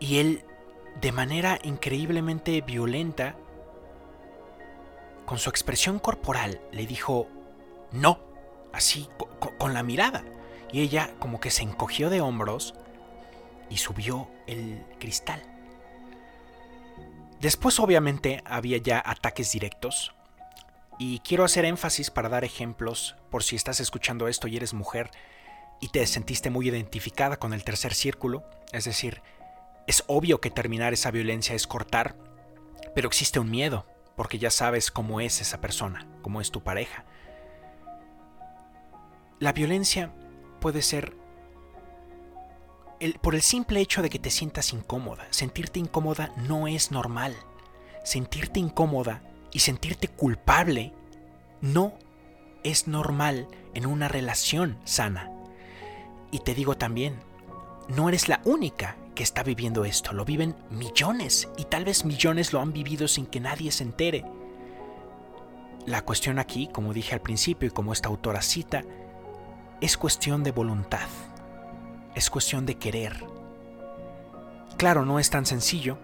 y 0.00 0.18
él, 0.18 0.44
de 1.00 1.12
manera 1.12 1.58
increíblemente 1.62 2.60
violenta, 2.60 3.36
con 5.24 5.38
su 5.38 5.50
expresión 5.50 5.98
corporal, 5.98 6.60
le 6.72 6.86
dijo, 6.86 7.28
no, 7.92 8.18
así 8.72 9.08
con 9.58 9.74
la 9.74 9.82
mirada. 9.82 10.24
Y 10.72 10.80
ella 10.80 11.10
como 11.18 11.40
que 11.40 11.50
se 11.50 11.62
encogió 11.62 12.10
de 12.10 12.20
hombros 12.20 12.74
y 13.70 13.76
subió 13.76 14.28
el 14.46 14.84
cristal. 14.98 15.42
Después 17.40 17.78
obviamente 17.78 18.42
había 18.44 18.78
ya 18.78 19.02
ataques 19.04 19.52
directos. 19.52 20.14
Y 20.98 21.20
quiero 21.20 21.44
hacer 21.44 21.64
énfasis 21.64 22.10
para 22.10 22.28
dar 22.28 22.44
ejemplos 22.44 23.14
por 23.30 23.44
si 23.44 23.54
estás 23.54 23.78
escuchando 23.78 24.26
esto 24.26 24.48
y 24.48 24.56
eres 24.56 24.74
mujer 24.74 25.10
y 25.80 25.88
te 25.90 26.04
sentiste 26.06 26.50
muy 26.50 26.68
identificada 26.68 27.36
con 27.36 27.52
el 27.52 27.62
tercer 27.62 27.94
círculo. 27.94 28.42
Es 28.72 28.84
decir, 28.84 29.22
es 29.88 30.04
obvio 30.06 30.40
que 30.40 30.50
terminar 30.50 30.92
esa 30.92 31.10
violencia 31.10 31.54
es 31.56 31.66
cortar, 31.66 32.14
pero 32.94 33.08
existe 33.08 33.40
un 33.40 33.50
miedo, 33.50 33.86
porque 34.16 34.38
ya 34.38 34.50
sabes 34.50 34.90
cómo 34.90 35.20
es 35.20 35.40
esa 35.40 35.62
persona, 35.62 36.06
cómo 36.22 36.40
es 36.40 36.50
tu 36.52 36.62
pareja. 36.62 37.04
la 39.40 39.52
violencia 39.52 40.12
puede 40.60 40.82
ser 40.82 41.16
por 43.22 43.34
el 43.34 43.42
simple 43.42 43.80
hecho 43.80 44.02
de 44.02 44.10
que 44.10 44.18
te 44.18 44.30
sientas 44.30 44.72
incómoda. 44.72 45.26
Sentirte 45.30 45.78
incómoda 45.78 46.34
no 46.36 46.66
es 46.66 46.90
normal. 46.90 47.34
Sentirte 48.04 48.58
incómoda 48.58 49.22
y 49.52 49.60
sentirte 49.60 50.08
culpable 50.08 50.92
no 51.60 51.94
es 52.64 52.88
normal 52.88 53.46
en 53.74 53.86
una 53.86 54.08
relación 54.08 54.78
sana. 54.84 55.30
Y 56.32 56.40
te 56.40 56.54
digo 56.54 56.76
también, 56.76 57.20
no 57.88 58.08
eres 58.08 58.28
la 58.28 58.42
única 58.44 58.96
que 59.18 59.24
está 59.24 59.42
viviendo 59.42 59.84
esto, 59.84 60.12
lo 60.12 60.24
viven 60.24 60.54
millones 60.70 61.48
y 61.56 61.64
tal 61.64 61.84
vez 61.84 62.04
millones 62.04 62.52
lo 62.52 62.60
han 62.60 62.72
vivido 62.72 63.08
sin 63.08 63.26
que 63.26 63.40
nadie 63.40 63.72
se 63.72 63.82
entere. 63.82 64.24
La 65.86 66.02
cuestión 66.02 66.38
aquí, 66.38 66.68
como 66.68 66.92
dije 66.92 67.14
al 67.14 67.20
principio 67.20 67.66
y 67.66 67.72
como 67.72 67.92
esta 67.92 68.08
autora 68.08 68.42
cita, 68.42 68.84
es 69.80 69.96
cuestión 69.96 70.44
de 70.44 70.52
voluntad, 70.52 71.08
es 72.14 72.30
cuestión 72.30 72.64
de 72.64 72.76
querer. 72.76 73.24
Claro, 74.76 75.04
no 75.04 75.18
es 75.18 75.30
tan 75.30 75.46
sencillo. 75.46 75.98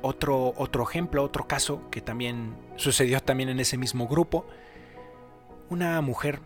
Otro, 0.00 0.54
otro 0.56 0.84
ejemplo, 0.84 1.24
otro 1.24 1.48
caso 1.48 1.90
que 1.90 2.00
también 2.00 2.54
sucedió 2.76 3.20
también 3.20 3.48
en 3.48 3.58
ese 3.58 3.76
mismo 3.76 4.06
grupo. 4.06 4.46
Una 5.68 6.00
mujer, 6.00 6.38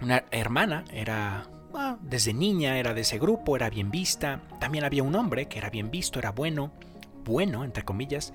una 0.00 0.24
hermana, 0.30 0.86
era 0.90 1.48
Ah, 1.74 1.96
desde 2.00 2.32
niña 2.32 2.78
era 2.78 2.94
de 2.94 3.02
ese 3.02 3.18
grupo, 3.18 3.56
era 3.56 3.70
bien 3.70 3.90
vista. 3.90 4.42
También 4.58 4.84
había 4.84 5.02
un 5.02 5.14
hombre 5.14 5.46
que 5.46 5.58
era 5.58 5.70
bien 5.70 5.90
visto, 5.90 6.18
era 6.18 6.32
bueno, 6.32 6.72
bueno, 7.24 7.64
entre 7.64 7.84
comillas. 7.84 8.32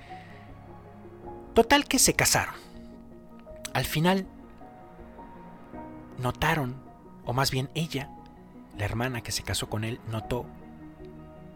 Total 1.52 1.84
que 1.86 1.98
se 1.98 2.14
casaron. 2.14 2.54
Al 3.72 3.84
final, 3.84 4.26
notaron, 6.18 6.76
o 7.24 7.32
más 7.32 7.50
bien 7.50 7.70
ella, 7.74 8.10
la 8.78 8.84
hermana 8.84 9.20
que 9.20 9.32
se 9.32 9.42
casó 9.42 9.68
con 9.68 9.84
él, 9.84 10.00
notó 10.08 10.46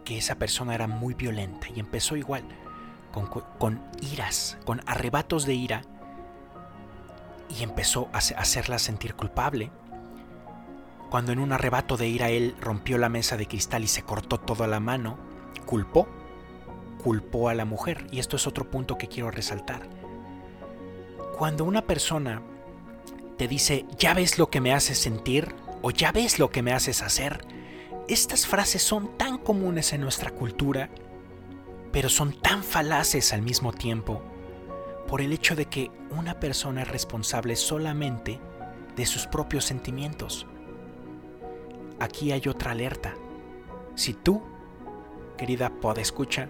que 0.04 0.18
esa 0.18 0.36
persona 0.36 0.74
era 0.74 0.88
muy 0.88 1.14
violenta 1.14 1.68
y 1.74 1.80
empezó 1.80 2.16
igual, 2.16 2.44
con, 3.12 3.26
con 3.26 3.82
iras, 4.00 4.58
con 4.64 4.80
arrebatos 4.86 5.46
de 5.46 5.54
ira, 5.54 5.82
y 7.48 7.62
empezó 7.62 8.08
a 8.12 8.18
hacerla 8.18 8.78
sentir 8.78 9.14
culpable 9.14 9.70
cuando 11.10 11.32
en 11.32 11.38
un 11.38 11.52
arrebato 11.52 11.96
de 11.96 12.08
ira 12.08 12.28
él 12.28 12.54
rompió 12.60 12.98
la 12.98 13.08
mesa 13.08 13.36
de 13.36 13.46
cristal 13.46 13.84
y 13.84 13.88
se 13.88 14.02
cortó 14.02 14.38
toda 14.38 14.66
la 14.66 14.80
mano, 14.80 15.18
culpó, 15.64 16.06
culpó 17.02 17.48
a 17.48 17.54
la 17.54 17.64
mujer. 17.64 18.06
Y 18.10 18.18
esto 18.18 18.36
es 18.36 18.46
otro 18.46 18.70
punto 18.70 18.98
que 18.98 19.08
quiero 19.08 19.30
resaltar. 19.30 19.88
Cuando 21.38 21.64
una 21.64 21.82
persona 21.82 22.42
te 23.38 23.48
dice, 23.48 23.86
ya 23.98 24.12
ves 24.12 24.38
lo 24.38 24.50
que 24.50 24.60
me 24.60 24.74
haces 24.74 24.98
sentir 24.98 25.54
o 25.80 25.90
ya 25.90 26.12
ves 26.12 26.38
lo 26.38 26.50
que 26.50 26.62
me 26.62 26.72
haces 26.72 27.02
hacer, 27.02 27.46
estas 28.08 28.46
frases 28.46 28.82
son 28.82 29.16
tan 29.16 29.38
comunes 29.38 29.92
en 29.92 30.00
nuestra 30.00 30.30
cultura, 30.30 30.90
pero 31.92 32.08
son 32.08 32.32
tan 32.32 32.62
falaces 32.62 33.32
al 33.32 33.42
mismo 33.42 33.72
tiempo, 33.72 34.22
por 35.06 35.20
el 35.20 35.32
hecho 35.32 35.54
de 35.56 35.66
que 35.66 35.90
una 36.10 36.40
persona 36.40 36.82
es 36.82 36.88
responsable 36.88 37.54
solamente 37.54 38.40
de 38.96 39.06
sus 39.06 39.26
propios 39.26 39.64
sentimientos 39.64 40.46
aquí 42.00 42.32
hay 42.32 42.42
otra 42.48 42.72
alerta. 42.72 43.14
Si 43.94 44.14
tú, 44.14 44.42
querida 45.36 45.70
podescucha, 45.70 46.48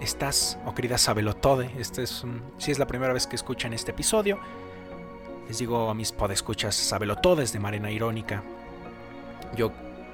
estás, 0.00 0.58
o 0.66 0.74
querida 0.74 0.98
sabelotode, 0.98 1.70
este 1.78 2.02
es 2.02 2.24
si 2.58 2.70
es 2.70 2.78
la 2.78 2.86
primera 2.86 3.12
vez 3.12 3.26
que 3.26 3.36
escuchan 3.36 3.72
este 3.72 3.92
episodio, 3.92 4.38
les 5.48 5.58
digo 5.58 5.90
a 5.90 5.94
mis 5.94 6.12
podescuchas 6.12 6.74
sabelotodes 6.74 7.52
de 7.52 7.58
Marena 7.58 7.90
Irónica, 7.90 8.42
yo 9.56 9.72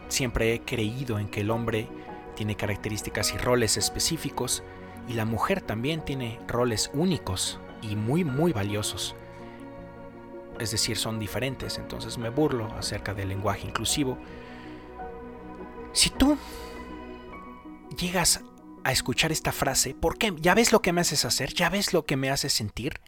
siempre 0.09 0.55
he 0.55 0.61
creído 0.61 1.19
en 1.19 1.29
que 1.29 1.43
el 1.43 1.51
hombre 1.51 1.89
tiene 2.35 2.57
características 2.57 3.35
y 3.35 3.39
roles 3.39 3.77
específicos 3.77 4.63
y 5.09 5.15
la 5.15 5.25
mujer 5.25 5.61
también 5.61 6.05
tiene 6.05 6.41
roles 6.47 6.91
únicos 6.95 7.59
y 7.83 7.97
muy 7.97 8.25
muy 8.25 8.53
valiosos 8.53 9.15
es 10.61 10.71
decir, 10.71 10.97
son 10.97 11.19
diferentes, 11.19 11.79
entonces 11.79 12.19
me 12.19 12.29
burlo 12.29 12.73
acerca 12.75 13.15
del 13.15 13.29
lenguaje 13.29 13.67
inclusivo. 13.67 14.19
Si 15.93 16.11
tú 16.11 16.37
llegas 17.97 18.43
a 18.85 18.93
escuchar 18.93 19.33
esta 19.33 19.53
frase, 19.53 19.95
¿por 19.95 20.19
qué? 20.19 20.33
¿Ya 20.37 20.55
ves 20.55 20.73
lo 20.73 20.81
que 20.81 20.93
me 20.93 21.01
haces 21.01 21.25
hacer? 21.25 21.53
¿Ya 21.55 21.69
ves 21.71 21.93
lo 21.93 22.05
que 22.05 22.17
me 22.17 22.31
haces 22.31 22.53
sentir? 22.53 23.01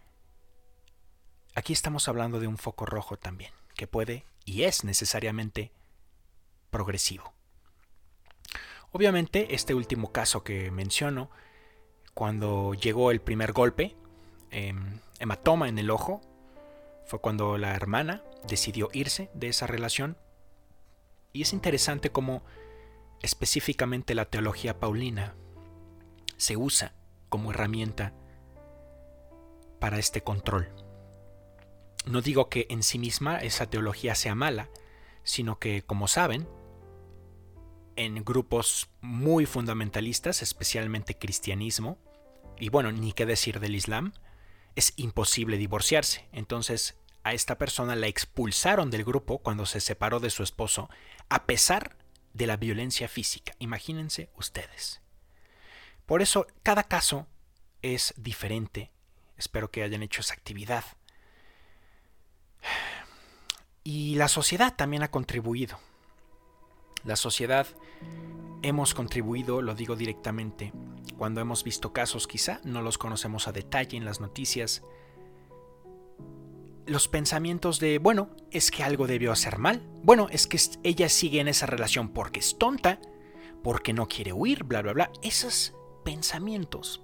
Aquí 1.54 1.72
estamos 1.72 2.08
hablando 2.08 2.40
de 2.40 2.46
un 2.46 2.58
foco 2.58 2.86
rojo 2.86 3.16
también, 3.16 3.52
que 3.74 3.86
puede 3.86 4.24
y 4.44 4.62
es 4.62 4.84
necesariamente 4.84 5.72
progresivo. 6.70 7.32
Obviamente, 8.92 9.54
este 9.54 9.74
último 9.74 10.12
caso 10.12 10.42
que 10.42 10.70
menciono, 10.70 11.30
cuando 12.14 12.74
llegó 12.74 13.10
el 13.10 13.20
primer 13.20 13.52
golpe, 13.52 13.96
em, 14.50 14.98
hematoma 15.20 15.68
en 15.68 15.78
el 15.78 15.90
ojo, 15.90 16.20
fue 17.10 17.20
cuando 17.20 17.58
la 17.58 17.74
hermana 17.74 18.22
decidió 18.46 18.88
irse 18.92 19.30
de 19.34 19.48
esa 19.48 19.66
relación. 19.66 20.16
Y 21.32 21.42
es 21.42 21.52
interesante 21.52 22.10
cómo 22.10 22.44
específicamente 23.20 24.14
la 24.14 24.26
teología 24.26 24.78
paulina 24.78 25.34
se 26.36 26.56
usa 26.56 26.94
como 27.28 27.50
herramienta 27.50 28.14
para 29.80 29.98
este 29.98 30.22
control. 30.22 30.68
No 32.06 32.22
digo 32.22 32.48
que 32.48 32.68
en 32.70 32.84
sí 32.84 33.00
misma 33.00 33.38
esa 33.38 33.66
teología 33.66 34.14
sea 34.14 34.36
mala, 34.36 34.70
sino 35.24 35.58
que, 35.58 35.82
como 35.82 36.06
saben, 36.06 36.48
en 37.96 38.24
grupos 38.24 38.88
muy 39.00 39.46
fundamentalistas, 39.46 40.42
especialmente 40.42 41.18
cristianismo, 41.18 41.98
y 42.60 42.68
bueno, 42.68 42.92
ni 42.92 43.12
qué 43.12 43.26
decir 43.26 43.58
del 43.58 43.74
Islam, 43.74 44.12
es 44.76 44.92
imposible 44.96 45.58
divorciarse. 45.58 46.28
Entonces, 46.32 46.99
a 47.22 47.32
esta 47.32 47.58
persona 47.58 47.96
la 47.96 48.06
expulsaron 48.06 48.90
del 48.90 49.04
grupo 49.04 49.38
cuando 49.38 49.66
se 49.66 49.80
separó 49.80 50.20
de 50.20 50.30
su 50.30 50.42
esposo, 50.42 50.88
a 51.28 51.44
pesar 51.44 51.96
de 52.32 52.46
la 52.46 52.56
violencia 52.56 53.08
física. 53.08 53.54
Imagínense 53.58 54.30
ustedes. 54.36 55.00
Por 56.06 56.22
eso, 56.22 56.46
cada 56.62 56.84
caso 56.84 57.26
es 57.82 58.14
diferente. 58.16 58.90
Espero 59.36 59.70
que 59.70 59.82
hayan 59.82 60.02
hecho 60.02 60.20
esa 60.20 60.34
actividad. 60.34 60.84
Y 63.84 64.14
la 64.16 64.28
sociedad 64.28 64.74
también 64.74 65.02
ha 65.02 65.10
contribuido. 65.10 65.78
La 67.04 67.16
sociedad 67.16 67.66
hemos 68.62 68.94
contribuido, 68.94 69.62
lo 69.62 69.74
digo 69.74 69.96
directamente, 69.96 70.72
cuando 71.16 71.40
hemos 71.40 71.64
visto 71.64 71.92
casos 71.92 72.26
quizá, 72.26 72.60
no 72.64 72.82
los 72.82 72.98
conocemos 72.98 73.48
a 73.48 73.52
detalle 73.52 73.96
en 73.96 74.04
las 74.04 74.20
noticias, 74.20 74.82
los 76.90 77.06
pensamientos 77.06 77.78
de, 77.78 77.98
bueno, 77.98 78.30
es 78.50 78.72
que 78.72 78.82
algo 78.82 79.06
debió 79.06 79.30
hacer 79.30 79.58
mal, 79.58 79.80
bueno, 80.02 80.26
es 80.28 80.48
que 80.48 80.58
ella 80.82 81.08
sigue 81.08 81.38
en 81.40 81.46
esa 81.46 81.66
relación 81.66 82.08
porque 82.08 82.40
es 82.40 82.58
tonta, 82.58 82.98
porque 83.62 83.92
no 83.92 84.08
quiere 84.08 84.32
huir, 84.32 84.64
bla, 84.64 84.82
bla, 84.82 84.92
bla. 84.92 85.10
Esos 85.22 85.72
pensamientos, 86.04 87.00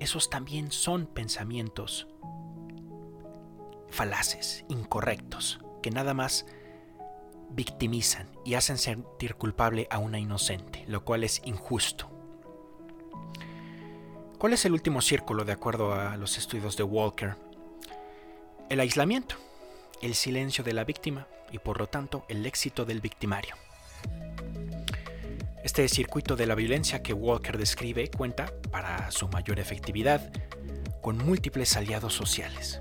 esos 0.00 0.30
también 0.30 0.72
son 0.72 1.06
pensamientos 1.06 2.08
falaces, 3.88 4.64
incorrectos, 4.68 5.60
que 5.80 5.92
nada 5.92 6.12
más 6.12 6.46
victimizan 7.50 8.28
y 8.44 8.54
hacen 8.54 8.78
sentir 8.78 9.36
culpable 9.36 9.86
a 9.90 9.98
una 9.98 10.18
inocente, 10.18 10.84
lo 10.88 11.04
cual 11.04 11.22
es 11.22 11.40
injusto. 11.44 12.10
¿Cuál 14.38 14.54
es 14.54 14.64
el 14.64 14.72
último 14.72 15.00
círculo 15.02 15.44
de 15.44 15.52
acuerdo 15.52 15.94
a 15.94 16.16
los 16.16 16.36
estudios 16.36 16.76
de 16.76 16.82
Walker? 16.82 17.36
El 18.70 18.78
aislamiento, 18.78 19.34
el 20.00 20.14
silencio 20.14 20.62
de 20.62 20.72
la 20.72 20.84
víctima 20.84 21.26
y 21.50 21.58
por 21.58 21.80
lo 21.80 21.88
tanto 21.88 22.24
el 22.28 22.46
éxito 22.46 22.84
del 22.84 23.00
victimario. 23.00 23.56
Este 25.64 25.88
circuito 25.88 26.36
de 26.36 26.46
la 26.46 26.54
violencia 26.54 27.02
que 27.02 27.12
Walker 27.12 27.58
describe 27.58 28.08
cuenta, 28.08 28.46
para 28.70 29.10
su 29.10 29.26
mayor 29.26 29.58
efectividad, 29.58 30.30
con 31.02 31.18
múltiples 31.18 31.76
aliados 31.76 32.14
sociales. 32.14 32.80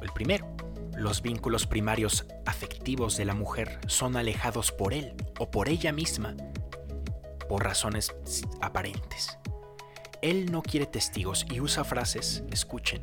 El 0.00 0.10
primero, 0.14 0.50
los 0.96 1.20
vínculos 1.20 1.66
primarios 1.66 2.24
afectivos 2.46 3.18
de 3.18 3.26
la 3.26 3.34
mujer 3.34 3.80
son 3.86 4.16
alejados 4.16 4.72
por 4.72 4.94
él 4.94 5.14
o 5.38 5.50
por 5.50 5.68
ella 5.68 5.92
misma 5.92 6.34
por 7.50 7.64
razones 7.64 8.14
aparentes. 8.62 9.36
Él 10.22 10.50
no 10.50 10.62
quiere 10.62 10.86
testigos 10.86 11.44
y 11.50 11.60
usa 11.60 11.84
frases, 11.84 12.44
escuchen, 12.50 13.02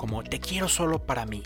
como 0.00 0.24
te 0.24 0.40
quiero 0.40 0.66
solo 0.66 1.04
para 1.04 1.26
mí. 1.26 1.42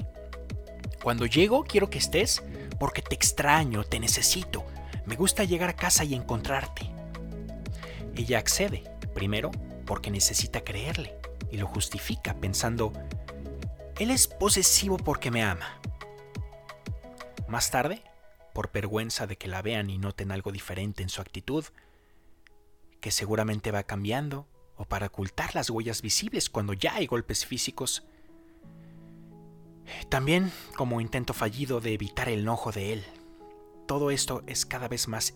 Cuando 1.02 1.26
llego 1.26 1.64
quiero 1.64 1.90
que 1.90 1.98
estés 1.98 2.40
porque 2.78 3.02
te 3.02 3.16
extraño, 3.16 3.82
te 3.82 3.98
necesito. 3.98 4.64
Me 5.06 5.16
gusta 5.16 5.42
llegar 5.42 5.70
a 5.70 5.76
casa 5.76 6.04
y 6.04 6.14
encontrarte. 6.14 6.88
Ella 8.14 8.38
accede, 8.38 8.84
primero 9.12 9.50
porque 9.84 10.12
necesita 10.12 10.62
creerle, 10.62 11.18
y 11.50 11.56
lo 11.56 11.66
justifica 11.66 12.34
pensando, 12.34 12.92
él 13.98 14.12
es 14.12 14.28
posesivo 14.28 14.98
porque 14.98 15.32
me 15.32 15.42
ama. 15.42 15.80
Más 17.48 17.72
tarde, 17.72 18.04
por 18.52 18.70
vergüenza 18.70 19.26
de 19.26 19.36
que 19.36 19.48
la 19.48 19.62
vean 19.62 19.90
y 19.90 19.98
noten 19.98 20.30
algo 20.30 20.52
diferente 20.52 21.02
en 21.02 21.08
su 21.08 21.20
actitud, 21.20 21.64
que 23.00 23.10
seguramente 23.10 23.72
va 23.72 23.82
cambiando, 23.82 24.46
o 24.76 24.84
para 24.84 25.06
ocultar 25.06 25.56
las 25.56 25.70
huellas 25.70 26.02
visibles 26.02 26.48
cuando 26.48 26.72
ya 26.72 26.94
hay 26.94 27.06
golpes 27.06 27.44
físicos. 27.44 28.04
También 30.08 30.52
como 30.76 31.00
intento 31.00 31.34
fallido 31.34 31.80
de 31.80 31.92
evitar 31.92 32.28
el 32.28 32.40
enojo 32.40 32.72
de 32.72 32.92
él. 32.92 33.04
Todo 33.86 34.10
esto 34.10 34.42
es 34.46 34.64
cada 34.64 34.88
vez 34.88 35.08
más 35.08 35.34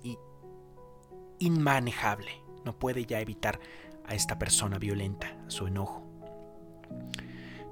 inmanejable. 1.39 2.43
No 2.65 2.79
puede 2.79 3.05
ya 3.05 3.21
evitar 3.21 3.61
a 4.07 4.15
esta 4.15 4.39
persona 4.39 4.79
violenta, 4.79 5.37
su 5.49 5.67
enojo. 5.67 6.07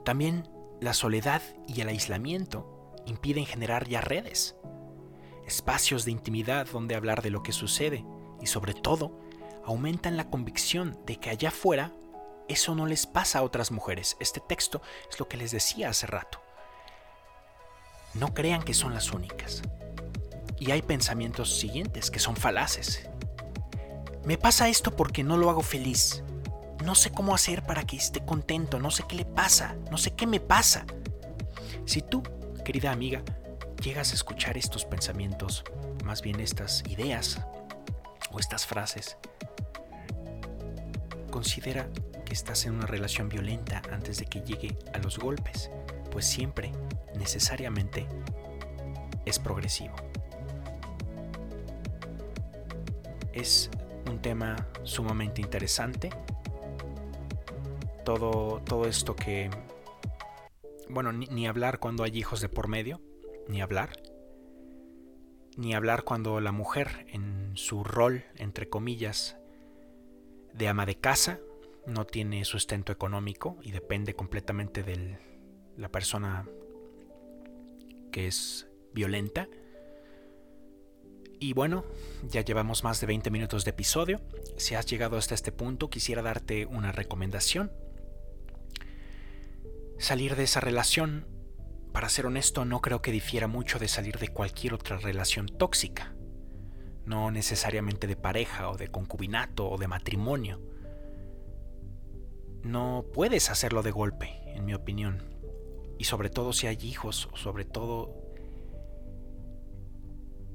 También 0.05 0.49
la 0.81 0.93
soledad 0.93 1.43
y 1.67 1.81
el 1.81 1.89
aislamiento 1.89 2.95
impiden 3.07 3.47
generar 3.47 3.89
ya 3.89 4.01
redes, 4.01 4.57
espacios 5.47 6.05
de 6.05 6.11
intimidad 6.11 6.67
donde 6.71 6.95
hablar 6.95 7.23
de 7.23 7.31
lo 7.31 7.43
que 7.43 7.53
sucede 7.53 8.05
y 8.41 8.47
sobre 8.47 8.75
todo 8.75 9.19
aumentan 9.65 10.17
la 10.17 10.29
convicción 10.29 10.99
de 11.07 11.17
que 11.17 11.31
allá 11.31 11.49
afuera 11.49 11.93
eso 12.49 12.75
no 12.75 12.87
les 12.87 13.07
pasa 13.07 13.41
a 13.41 13.43
otras 13.43 13.71
mujeres. 13.73 14.17
Este 14.21 14.41
texto 14.41 14.81
es 15.11 15.19
lo 15.19 15.29
que 15.29 15.37
les 15.37 15.51
decía 15.51 15.89
hace 15.89 16.07
rato. 16.07 16.46
No 18.19 18.33
crean 18.35 18.63
que 18.63 18.75
son 18.75 18.95
las 18.95 19.13
únicas. 19.13 19.63
Y 20.59 20.71
hay 20.71 20.83
pensamientos 20.83 21.59
siguientes 21.59 22.11
que 22.11 22.19
son 22.19 22.37
falaces. 22.37 23.09
Me 24.25 24.39
pasa 24.39 24.69
esto 24.69 24.91
porque 24.97 25.23
no 25.23 25.37
lo 25.37 25.51
hago 25.51 25.63
feliz. 25.63 26.23
No 26.85 26.95
sé 26.95 27.11
cómo 27.11 27.35
hacer 27.35 27.63
para 27.63 27.85
que 27.85 27.97
esté 27.97 28.25
contento, 28.25 28.79
no 28.79 28.91
sé 28.91 29.05
qué 29.09 29.17
le 29.17 29.25
pasa, 29.25 29.77
no 29.91 29.99
sé 29.99 30.15
qué 30.15 30.27
me 30.27 30.41
pasa. 30.41 30.85
Si 31.85 32.03
tú, 32.03 32.23
querida 32.65 32.91
amiga, 32.91 33.23
llegas 33.83 34.13
a 34.13 34.15
escuchar 34.15 34.57
estos 34.57 34.85
pensamientos, 34.85 35.65
más 36.05 36.23
bien 36.23 36.41
estas 36.41 36.83
ideas 36.89 37.41
o 38.31 38.41
estas 38.41 38.67
frases, 38.67 39.17
considera 41.31 41.89
que 42.25 42.33
estás 42.33 42.65
en 42.67 42.75
una 42.75 42.87
relación 42.87 43.29
violenta 43.29 43.83
antes 43.93 44.19
de 44.19 44.27
que 44.27 44.41
llegue 44.41 44.77
a 44.93 44.99
los 44.99 45.19
golpes, 45.19 45.71
pues 46.11 46.27
siempre, 46.27 46.73
necesariamente, 47.17 48.07
es 49.25 49.39
progresivo. 49.39 49.95
Es 53.33 53.71
un 54.09 54.21
tema 54.21 54.57
sumamente 54.83 55.41
interesante. 55.41 56.11
Todo, 58.05 58.63
todo 58.63 58.87
esto 58.87 59.17
que... 59.17 59.51
Bueno, 60.89 61.13
ni, 61.13 61.27
ni 61.27 61.47
hablar 61.47 61.81
cuando 61.81 62.05
hay 62.05 62.17
hijos 62.17 62.41
de 62.41 62.49
por 62.49 62.69
medio, 62.69 63.01
ni 63.49 63.61
hablar. 63.61 64.01
Ni 65.57 65.75
hablar 65.75 66.05
cuando 66.05 66.41
la 66.41 66.53
mujer, 66.53 67.07
en 67.09 67.53
su 67.57 67.83
rol, 67.83 68.25
entre 68.37 68.69
comillas, 68.69 69.37
de 70.53 70.69
ama 70.69 70.87
de 70.87 70.97
casa, 70.97 71.41
no 71.87 72.05
tiene 72.05 72.45
sustento 72.45 72.93
económico 72.93 73.59
y 73.63 73.71
depende 73.71 74.15
completamente 74.15 74.83
de 74.83 75.19
la 75.77 75.91
persona 75.91 76.47
que 78.17 78.29
es 78.29 78.67
violenta. 78.95 79.47
Y 81.39 81.53
bueno, 81.53 81.85
ya 82.27 82.41
llevamos 82.41 82.83
más 82.83 82.99
de 82.99 83.07
20 83.07 83.31
minutos 83.31 83.67
de 83.67 83.73
episodio. 83.73 84.23
Si 84.57 84.75
has 84.75 84.87
llegado 84.87 85.19
hasta 85.19 85.35
este 85.35 85.53
punto, 85.53 85.91
quisiera 85.91 86.23
darte 86.23 86.65
una 86.65 86.93
recomendación. 86.93 87.71
Salir 89.99 90.35
de 90.35 90.45
esa 90.45 90.61
relación, 90.61 91.27
para 91.93 92.09
ser 92.09 92.25
honesto, 92.25 92.65
no 92.65 92.81
creo 92.81 93.03
que 93.03 93.13
difiera 93.13 93.49
mucho 93.49 93.79
de 93.79 93.87
salir 93.87 94.17
de 94.17 94.29
cualquier 94.29 94.73
otra 94.73 94.97
relación 94.97 95.47
tóxica 95.47 96.15
no 97.05 97.31
necesariamente 97.31 98.07
de 98.07 98.17
pareja 98.17 98.71
o 98.71 98.79
de 98.79 98.89
concubinato 98.89 99.69
o 99.69 99.77
de 99.77 99.89
matrimonio. 99.89 100.59
No 102.63 103.05
puedes 103.13 103.49
hacerlo 103.51 103.83
de 103.83 103.93
golpe, 103.93 104.41
en 104.47 104.65
mi 104.65 104.73
opinión. 104.73 105.36
Y 105.99 106.05
sobre 106.05 106.31
todo 106.31 106.53
si 106.53 106.67
hay 106.67 106.79
hijos, 106.83 107.29
sobre 107.35 107.65
todo 107.65 108.23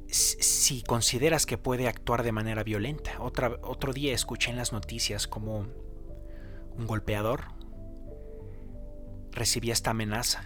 si 0.08 0.84
consideras 0.84 1.46
que 1.46 1.58
puede 1.58 1.88
actuar 1.88 2.24
de 2.24 2.32
manera 2.32 2.64
violenta. 2.64 3.22
Otra, 3.22 3.58
otro 3.62 3.94
día 3.94 4.14
escuché 4.14 4.52
en 4.52 4.58
las 4.58 4.74
noticias 4.74 5.28
como 5.28 5.68
un 6.78 6.86
golpeador 6.86 7.46
recibía 9.32 9.74
esta 9.74 9.92
amenaza. 9.92 10.44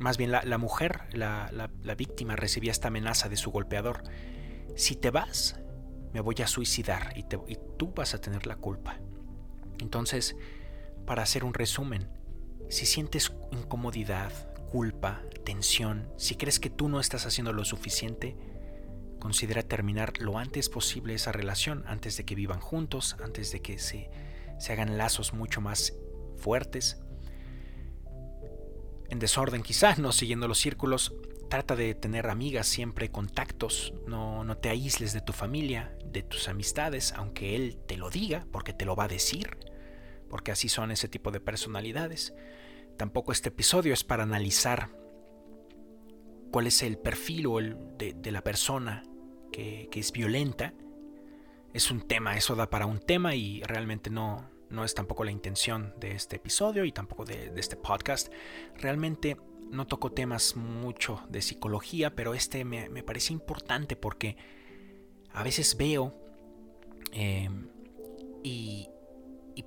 Más 0.00 0.16
bien 0.16 0.32
la, 0.32 0.58
mujer, 0.58 1.02
la, 1.12 1.50
la 1.52 1.94
víctima, 1.94 2.34
recibía 2.34 2.72
esta 2.72 2.88
amenaza 2.88 3.28
de 3.28 3.36
su 3.36 3.52
golpeador 3.52 4.02
si 4.74 4.96
te 4.96 5.10
vas, 5.10 5.56
me 6.12 6.20
voy 6.20 6.36
a 6.42 6.46
suicidar 6.46 7.12
y, 7.16 7.24
tú 7.76 7.92
vas 7.94 8.14
a 8.14 8.20
tener 8.20 8.46
la 8.46 8.56
culpa. 8.56 8.98
Entonces, 9.80 10.36
para 11.06 11.22
hacer 11.22 11.44
un 11.44 11.54
resumen, 11.54 12.08
si 12.68 12.86
sientes 12.86 13.32
incomodidad, 13.50 14.32
culpa, 14.70 15.22
tensión, 15.44 16.08
si 16.16 16.36
crees 16.36 16.58
que 16.58 16.70
tú 16.70 16.88
no 16.88 17.00
estás 17.00 17.26
haciendo 17.26 17.52
lo 17.52 17.64
suficiente, 17.64 18.36
considera 19.18 19.62
terminar 19.62 20.18
lo 20.18 20.38
antes 20.38 20.68
posible 20.68 21.14
esa 21.14 21.30
relación, 21.30 21.84
antes 21.86 22.16
de 22.16 22.24
que 22.24 22.34
vivan 22.34 22.60
juntos, 22.60 23.16
antes 23.22 23.52
de 23.52 23.60
que 23.60 23.78
se, 23.78 24.10
se 24.58 24.72
hagan 24.72 24.98
lazos 24.98 25.32
mucho 25.32 25.60
más 25.60 25.94
fuertes. 26.36 27.00
En 29.08 29.18
desorden 29.18 29.62
quizás, 29.62 29.98
no 30.00 30.10
siguiendo 30.10 30.48
los 30.48 30.58
círculos, 30.58 31.14
trata 31.50 31.76
de 31.76 31.94
tener 31.94 32.28
amigas 32.30 32.66
siempre, 32.66 33.10
contactos, 33.10 33.92
no, 34.06 34.42
no 34.42 34.56
te 34.56 34.70
aísles 34.70 35.12
de 35.12 35.20
tu 35.20 35.34
familia, 35.34 35.94
de 36.04 36.22
tus 36.22 36.48
amistades, 36.48 37.12
aunque 37.12 37.54
él 37.54 37.78
te 37.86 37.98
lo 37.98 38.08
diga, 38.08 38.46
porque 38.50 38.72
te 38.72 38.86
lo 38.86 38.96
va 38.96 39.04
a 39.04 39.08
decir, 39.08 39.58
porque 40.32 40.50
así 40.50 40.70
son 40.70 40.90
ese 40.90 41.08
tipo 41.08 41.30
de 41.30 41.40
personalidades. 41.40 42.32
Tampoco 42.96 43.32
este 43.32 43.50
episodio 43.50 43.92
es 43.92 44.02
para 44.02 44.22
analizar 44.22 44.88
cuál 46.50 46.66
es 46.66 46.82
el 46.82 46.96
perfil 46.96 47.46
o 47.48 47.58
el 47.58 47.76
de, 47.98 48.32
la 48.32 48.42
persona 48.42 49.02
que, 49.52 49.90
es 49.92 50.10
violenta. 50.10 50.72
Es 51.74 51.90
un 51.90 52.08
tema, 52.08 52.34
eso 52.34 52.56
da 52.56 52.70
para 52.70 52.86
un 52.86 52.98
tema 52.98 53.34
y 53.34 53.62
realmente 53.64 54.08
no, 54.08 54.48
no 54.70 54.86
es 54.86 54.94
tampoco 54.94 55.22
la 55.22 55.32
intención 55.32 55.92
de 56.00 56.12
este 56.12 56.36
episodio 56.36 56.86
y 56.86 56.92
tampoco 56.92 57.26
de, 57.26 57.52
este 57.56 57.76
podcast. 57.76 58.32
Realmente 58.78 59.36
no 59.70 59.86
toco 59.86 60.12
temas 60.12 60.56
mucho 60.56 61.20
de 61.28 61.42
psicología, 61.42 62.14
pero 62.14 62.32
este 62.32 62.64
me, 62.64 63.02
parece 63.02 63.34
importante 63.34 63.96
porque 63.96 64.38
a 65.34 65.42
veces 65.42 65.76
veo 65.76 66.18
em, 67.12 67.68
y, 68.42 68.88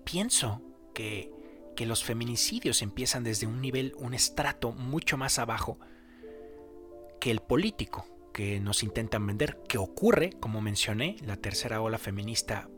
pienso 0.04 0.62
que, 0.94 1.32
que 1.76 1.86
los 1.86 2.04
feminicidios 2.04 2.82
empiezan 2.82 3.24
desde 3.24 3.48
un 3.48 3.62
nivel, 3.62 3.94
un 3.98 4.14
estrato 4.14 4.72
mucho 4.72 5.18
más 5.18 5.40
abajo 5.40 5.80
que 7.20 7.32
el 7.32 7.42
político 7.42 8.06
que 8.34 8.60
nos 8.60 8.84
intentan 8.84 9.26
vender, 9.26 9.60
que 9.68 9.78
ocurre, 9.78 10.32
como 10.40 10.62
mencioné, 10.62 11.16
la 11.22 11.38
tercera 11.38 11.82
ola 11.82 11.98
feminista 11.98 12.70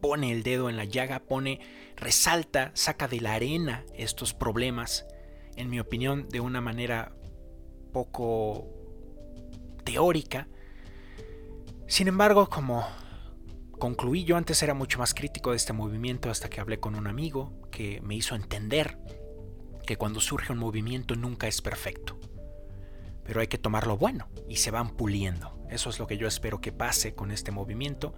pone 0.00 0.32
el 0.32 0.42
dedo 0.42 0.70
en 0.70 0.76
la 0.76 0.84
llaga, 0.84 1.20
pone, 1.20 1.60
resalta, 1.96 2.70
saca 2.74 3.06
de 3.06 3.20
la 3.20 3.34
arena 3.34 3.84
estos 3.94 4.32
problemas 4.32 5.06
en 5.56 5.68
mi 5.68 5.78
opinión, 5.78 6.28
de 6.30 6.40
una 6.40 6.60
manera 6.60 7.12
poco 7.92 8.68
teórica. 9.84 10.48
Sin 11.86 12.08
embargo, 12.08 12.48
como 12.48 12.86
concluí, 13.80 14.22
yo 14.22 14.36
antes 14.36 14.62
era 14.62 14.74
mucho 14.74 15.00
más 15.00 15.12
crítico 15.12 15.50
de 15.50 15.56
este 15.56 15.72
movimiento 15.72 16.30
hasta 16.30 16.48
que 16.48 16.60
hablé 16.60 16.78
con 16.78 16.94
un 16.94 17.08
amigo 17.08 17.52
que 17.72 18.00
me 18.02 18.14
hizo 18.14 18.36
entender 18.36 18.96
que 19.84 19.96
cuando 19.96 20.20
surge 20.20 20.52
un 20.52 20.60
movimiento 20.60 21.16
nunca 21.16 21.48
es 21.48 21.60
perfecto. 21.60 22.16
Pero 23.24 23.40
hay 23.40 23.48
que 23.48 23.58
tomarlo 23.58 23.96
bueno 23.96 24.28
y 24.48 24.56
se 24.56 24.70
van 24.70 24.90
puliendo. 24.90 25.58
Eso 25.68 25.90
es 25.90 25.98
lo 25.98 26.06
que 26.06 26.16
yo 26.16 26.28
espero 26.28 26.60
que 26.60 26.70
pase 26.70 27.14
con 27.16 27.32
este 27.32 27.50
movimiento 27.50 28.14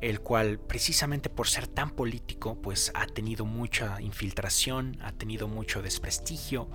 el 0.00 0.20
cual 0.20 0.60
precisamente 0.60 1.28
por 1.28 1.48
ser 1.48 1.66
tan 1.66 1.90
político 1.90 2.60
pues 2.62 2.92
ha 2.94 3.06
tenido 3.06 3.44
mucha 3.44 4.00
infiltración, 4.00 4.96
ha 5.02 5.12
tenido 5.12 5.48
mucho 5.48 5.82
desprestigio, 5.82 6.68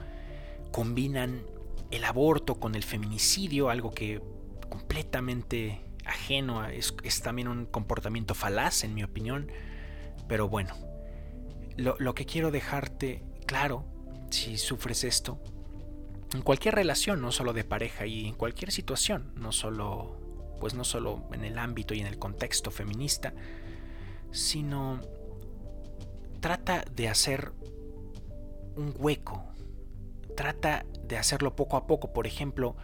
combinan 0.71 1.43
el 1.91 2.03
aborto 2.03 2.59
con 2.59 2.75
el 2.75 2.83
feminicidio, 2.83 3.69
algo 3.69 3.91
que 3.91 4.21
completamente 4.69 5.81
ajeno, 6.05 6.65
es, 6.67 6.95
es 7.03 7.21
también 7.21 7.47
un 7.47 7.65
comportamiento 7.65 8.35
falaz 8.35 8.83
en 8.83 8.93
mi 8.93 9.03
opinión, 9.03 9.51
pero 10.27 10.49
bueno, 10.49 10.75
lo, 11.77 11.95
lo 11.99 12.15
que 12.15 12.25
quiero 12.25 12.51
dejarte 12.51 13.23
claro, 13.45 13.85
si 14.29 14.57
sufres 14.57 15.03
esto, 15.03 15.39
en 16.33 16.41
cualquier 16.41 16.75
relación, 16.75 17.21
no 17.21 17.31
solo 17.31 17.53
de 17.53 17.63
pareja 17.63 18.05
y 18.05 18.27
en 18.27 18.35
cualquier 18.35 18.71
situación, 18.71 19.31
no 19.35 19.51
solo 19.51 20.19
pues 20.59 20.75
no 20.75 20.85
solo 20.85 21.23
en 21.33 21.43
el 21.43 21.57
ámbito 21.57 21.93
y 21.93 21.99
en 21.99 22.07
el 22.07 22.17
contexto 22.17 22.71
feminista, 22.71 23.33
sino 24.31 25.01
trata 26.39 26.85
de 26.95 27.09
hacer 27.09 27.51
un 28.77 28.93
hueco, 28.97 29.43
trata 30.37 30.85
de 31.05 31.17
hacerlo 31.17 31.55
poco 31.55 31.75
a 31.75 31.85
poco. 31.85 32.13
Por 32.13 32.27
ejemplo, 32.27 32.77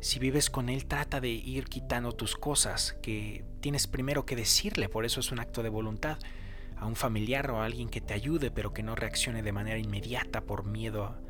si 0.00 0.18
vives 0.18 0.50
con 0.50 0.68
él, 0.68 0.86
trata 0.86 1.20
de 1.20 1.28
ir 1.28 1.64
quitando 1.64 2.12
tus 2.12 2.36
cosas 2.36 2.96
que 3.02 3.44
tienes 3.60 3.86
primero 3.86 4.24
que 4.24 4.36
decirle, 4.36 4.88
por 4.88 5.04
eso 5.04 5.20
es 5.20 5.30
un 5.32 5.40
acto 5.40 5.62
de 5.62 5.68
voluntad, 5.68 6.18
a 6.76 6.86
un 6.86 6.96
familiar 6.96 7.50
o 7.50 7.60
a 7.60 7.66
alguien 7.66 7.90
que 7.90 8.00
te 8.00 8.14
ayude, 8.14 8.50
pero 8.50 8.72
que 8.72 8.82
no 8.82 8.94
reaccione 8.94 9.42
de 9.42 9.52
manera 9.52 9.78
inmediata 9.78 10.40
por 10.40 10.64
miedo. 10.64 11.20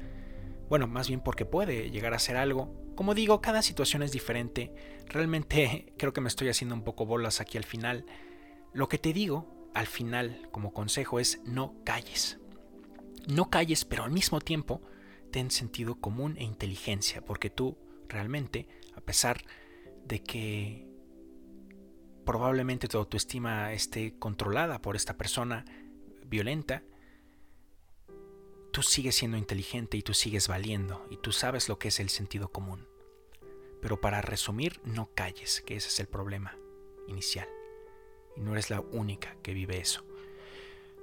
Bueno, 0.68 0.86
más 0.86 1.08
bien 1.08 1.20
porque 1.20 1.44
puede 1.44 1.90
llegar 1.90 2.14
a 2.14 2.20
ser 2.20 2.36
algo. 2.36 2.72
Como 2.94 3.14
digo, 3.14 3.40
cada 3.40 3.60
situación 3.60 4.04
es 4.04 4.12
diferente. 4.12 4.72
Realmente 5.06 5.92
creo 5.98 6.12
que 6.12 6.20
me 6.20 6.28
estoy 6.28 6.48
haciendo 6.48 6.76
un 6.76 6.84
poco 6.84 7.06
bolas 7.06 7.40
aquí 7.40 7.58
al 7.58 7.64
final. 7.64 8.06
Lo 8.72 8.88
que 8.88 8.98
te 8.98 9.12
digo 9.12 9.68
al 9.74 9.88
final 9.88 10.48
como 10.52 10.72
consejo 10.72 11.18
es 11.18 11.40
no 11.44 11.74
calles. 11.84 12.38
No 13.26 13.50
calles, 13.50 13.84
pero 13.84 14.04
al 14.04 14.12
mismo 14.12 14.40
tiempo 14.40 14.80
ten 15.32 15.50
sentido 15.50 15.96
común 16.00 16.36
e 16.38 16.44
inteligencia, 16.44 17.24
porque 17.24 17.50
tú 17.50 17.76
realmente, 18.10 18.68
a 18.94 19.00
pesar 19.00 19.44
de 20.04 20.22
que 20.22 20.86
probablemente 22.24 22.88
tu 22.88 22.98
autoestima 22.98 23.72
esté 23.72 24.18
controlada 24.18 24.82
por 24.82 24.96
esta 24.96 25.16
persona 25.16 25.64
violenta, 26.26 26.82
tú 28.72 28.82
sigues 28.82 29.16
siendo 29.16 29.36
inteligente 29.36 29.96
y 29.96 30.02
tú 30.02 30.14
sigues 30.14 30.48
valiendo 30.48 31.06
y 31.10 31.16
tú 31.16 31.32
sabes 31.32 31.68
lo 31.68 31.78
que 31.78 31.88
es 31.88 32.00
el 32.00 32.08
sentido 32.08 32.52
común. 32.52 32.86
Pero 33.80 34.00
para 34.00 34.20
resumir, 34.20 34.80
no 34.84 35.10
calles, 35.14 35.62
que 35.66 35.76
ese 35.76 35.88
es 35.88 36.00
el 36.00 36.06
problema 36.06 36.56
inicial. 37.08 37.48
Y 38.36 38.40
no 38.40 38.52
eres 38.52 38.70
la 38.70 38.80
única 38.80 39.36
que 39.42 39.54
vive 39.54 39.78
eso. 39.78 40.04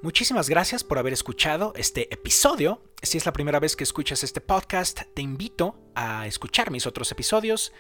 Muchísimas 0.04 0.48
gracias 0.48 0.84
por 0.84 1.00
haber 1.00 1.14
escuchado 1.14 1.74
este 1.76 2.14
episodio. 2.14 2.84
Si 3.02 3.18
es 3.18 3.26
la 3.26 3.34
primera 3.34 3.60
vez 3.60 3.76
que 3.76 3.84
escuchas 3.84 4.24
este 4.24 4.42
podcast, 4.42 5.02
te 5.16 5.24
invito 5.24 5.76
a 5.96 6.28
escuchar 6.28 6.70
mis 6.70 6.86
otros 6.86 7.12
episodios. 7.12 7.74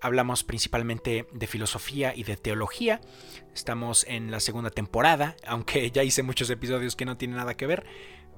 Hablamos 0.00 0.44
principalmente 0.44 1.28
de 1.30 1.46
filosofía 1.46 2.14
y 2.16 2.22
de 2.22 2.38
teología. 2.38 3.02
Estamos 3.54 4.06
en 4.08 4.30
la 4.30 4.40
segunda 4.40 4.70
temporada, 4.70 5.36
aunque 5.46 5.90
ya 5.90 6.02
hice 6.02 6.22
muchos 6.22 6.48
episodios 6.48 6.96
que 6.96 7.04
no 7.04 7.18
tienen 7.18 7.36
nada 7.36 7.54
que 7.54 7.66
ver, 7.66 7.84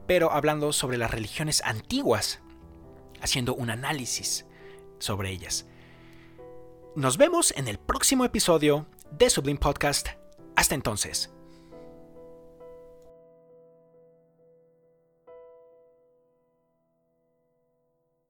pero 0.08 0.32
hablando 0.32 0.72
sobre 0.72 0.98
las 0.98 1.12
religiones 1.12 1.62
antiguas, 1.62 2.40
haciendo 3.20 3.54
un 3.54 3.70
análisis 3.70 4.44
sobre 4.98 5.30
ellas. 5.30 5.66
Nos 6.96 7.16
vemos 7.16 7.54
en 7.56 7.68
el 7.68 7.78
próximo 7.78 8.24
episodio 8.24 8.88
de 9.12 9.30
Sublime 9.30 9.60
Podcast. 9.60 10.08
Hasta 10.56 10.74
entonces. 10.74 11.30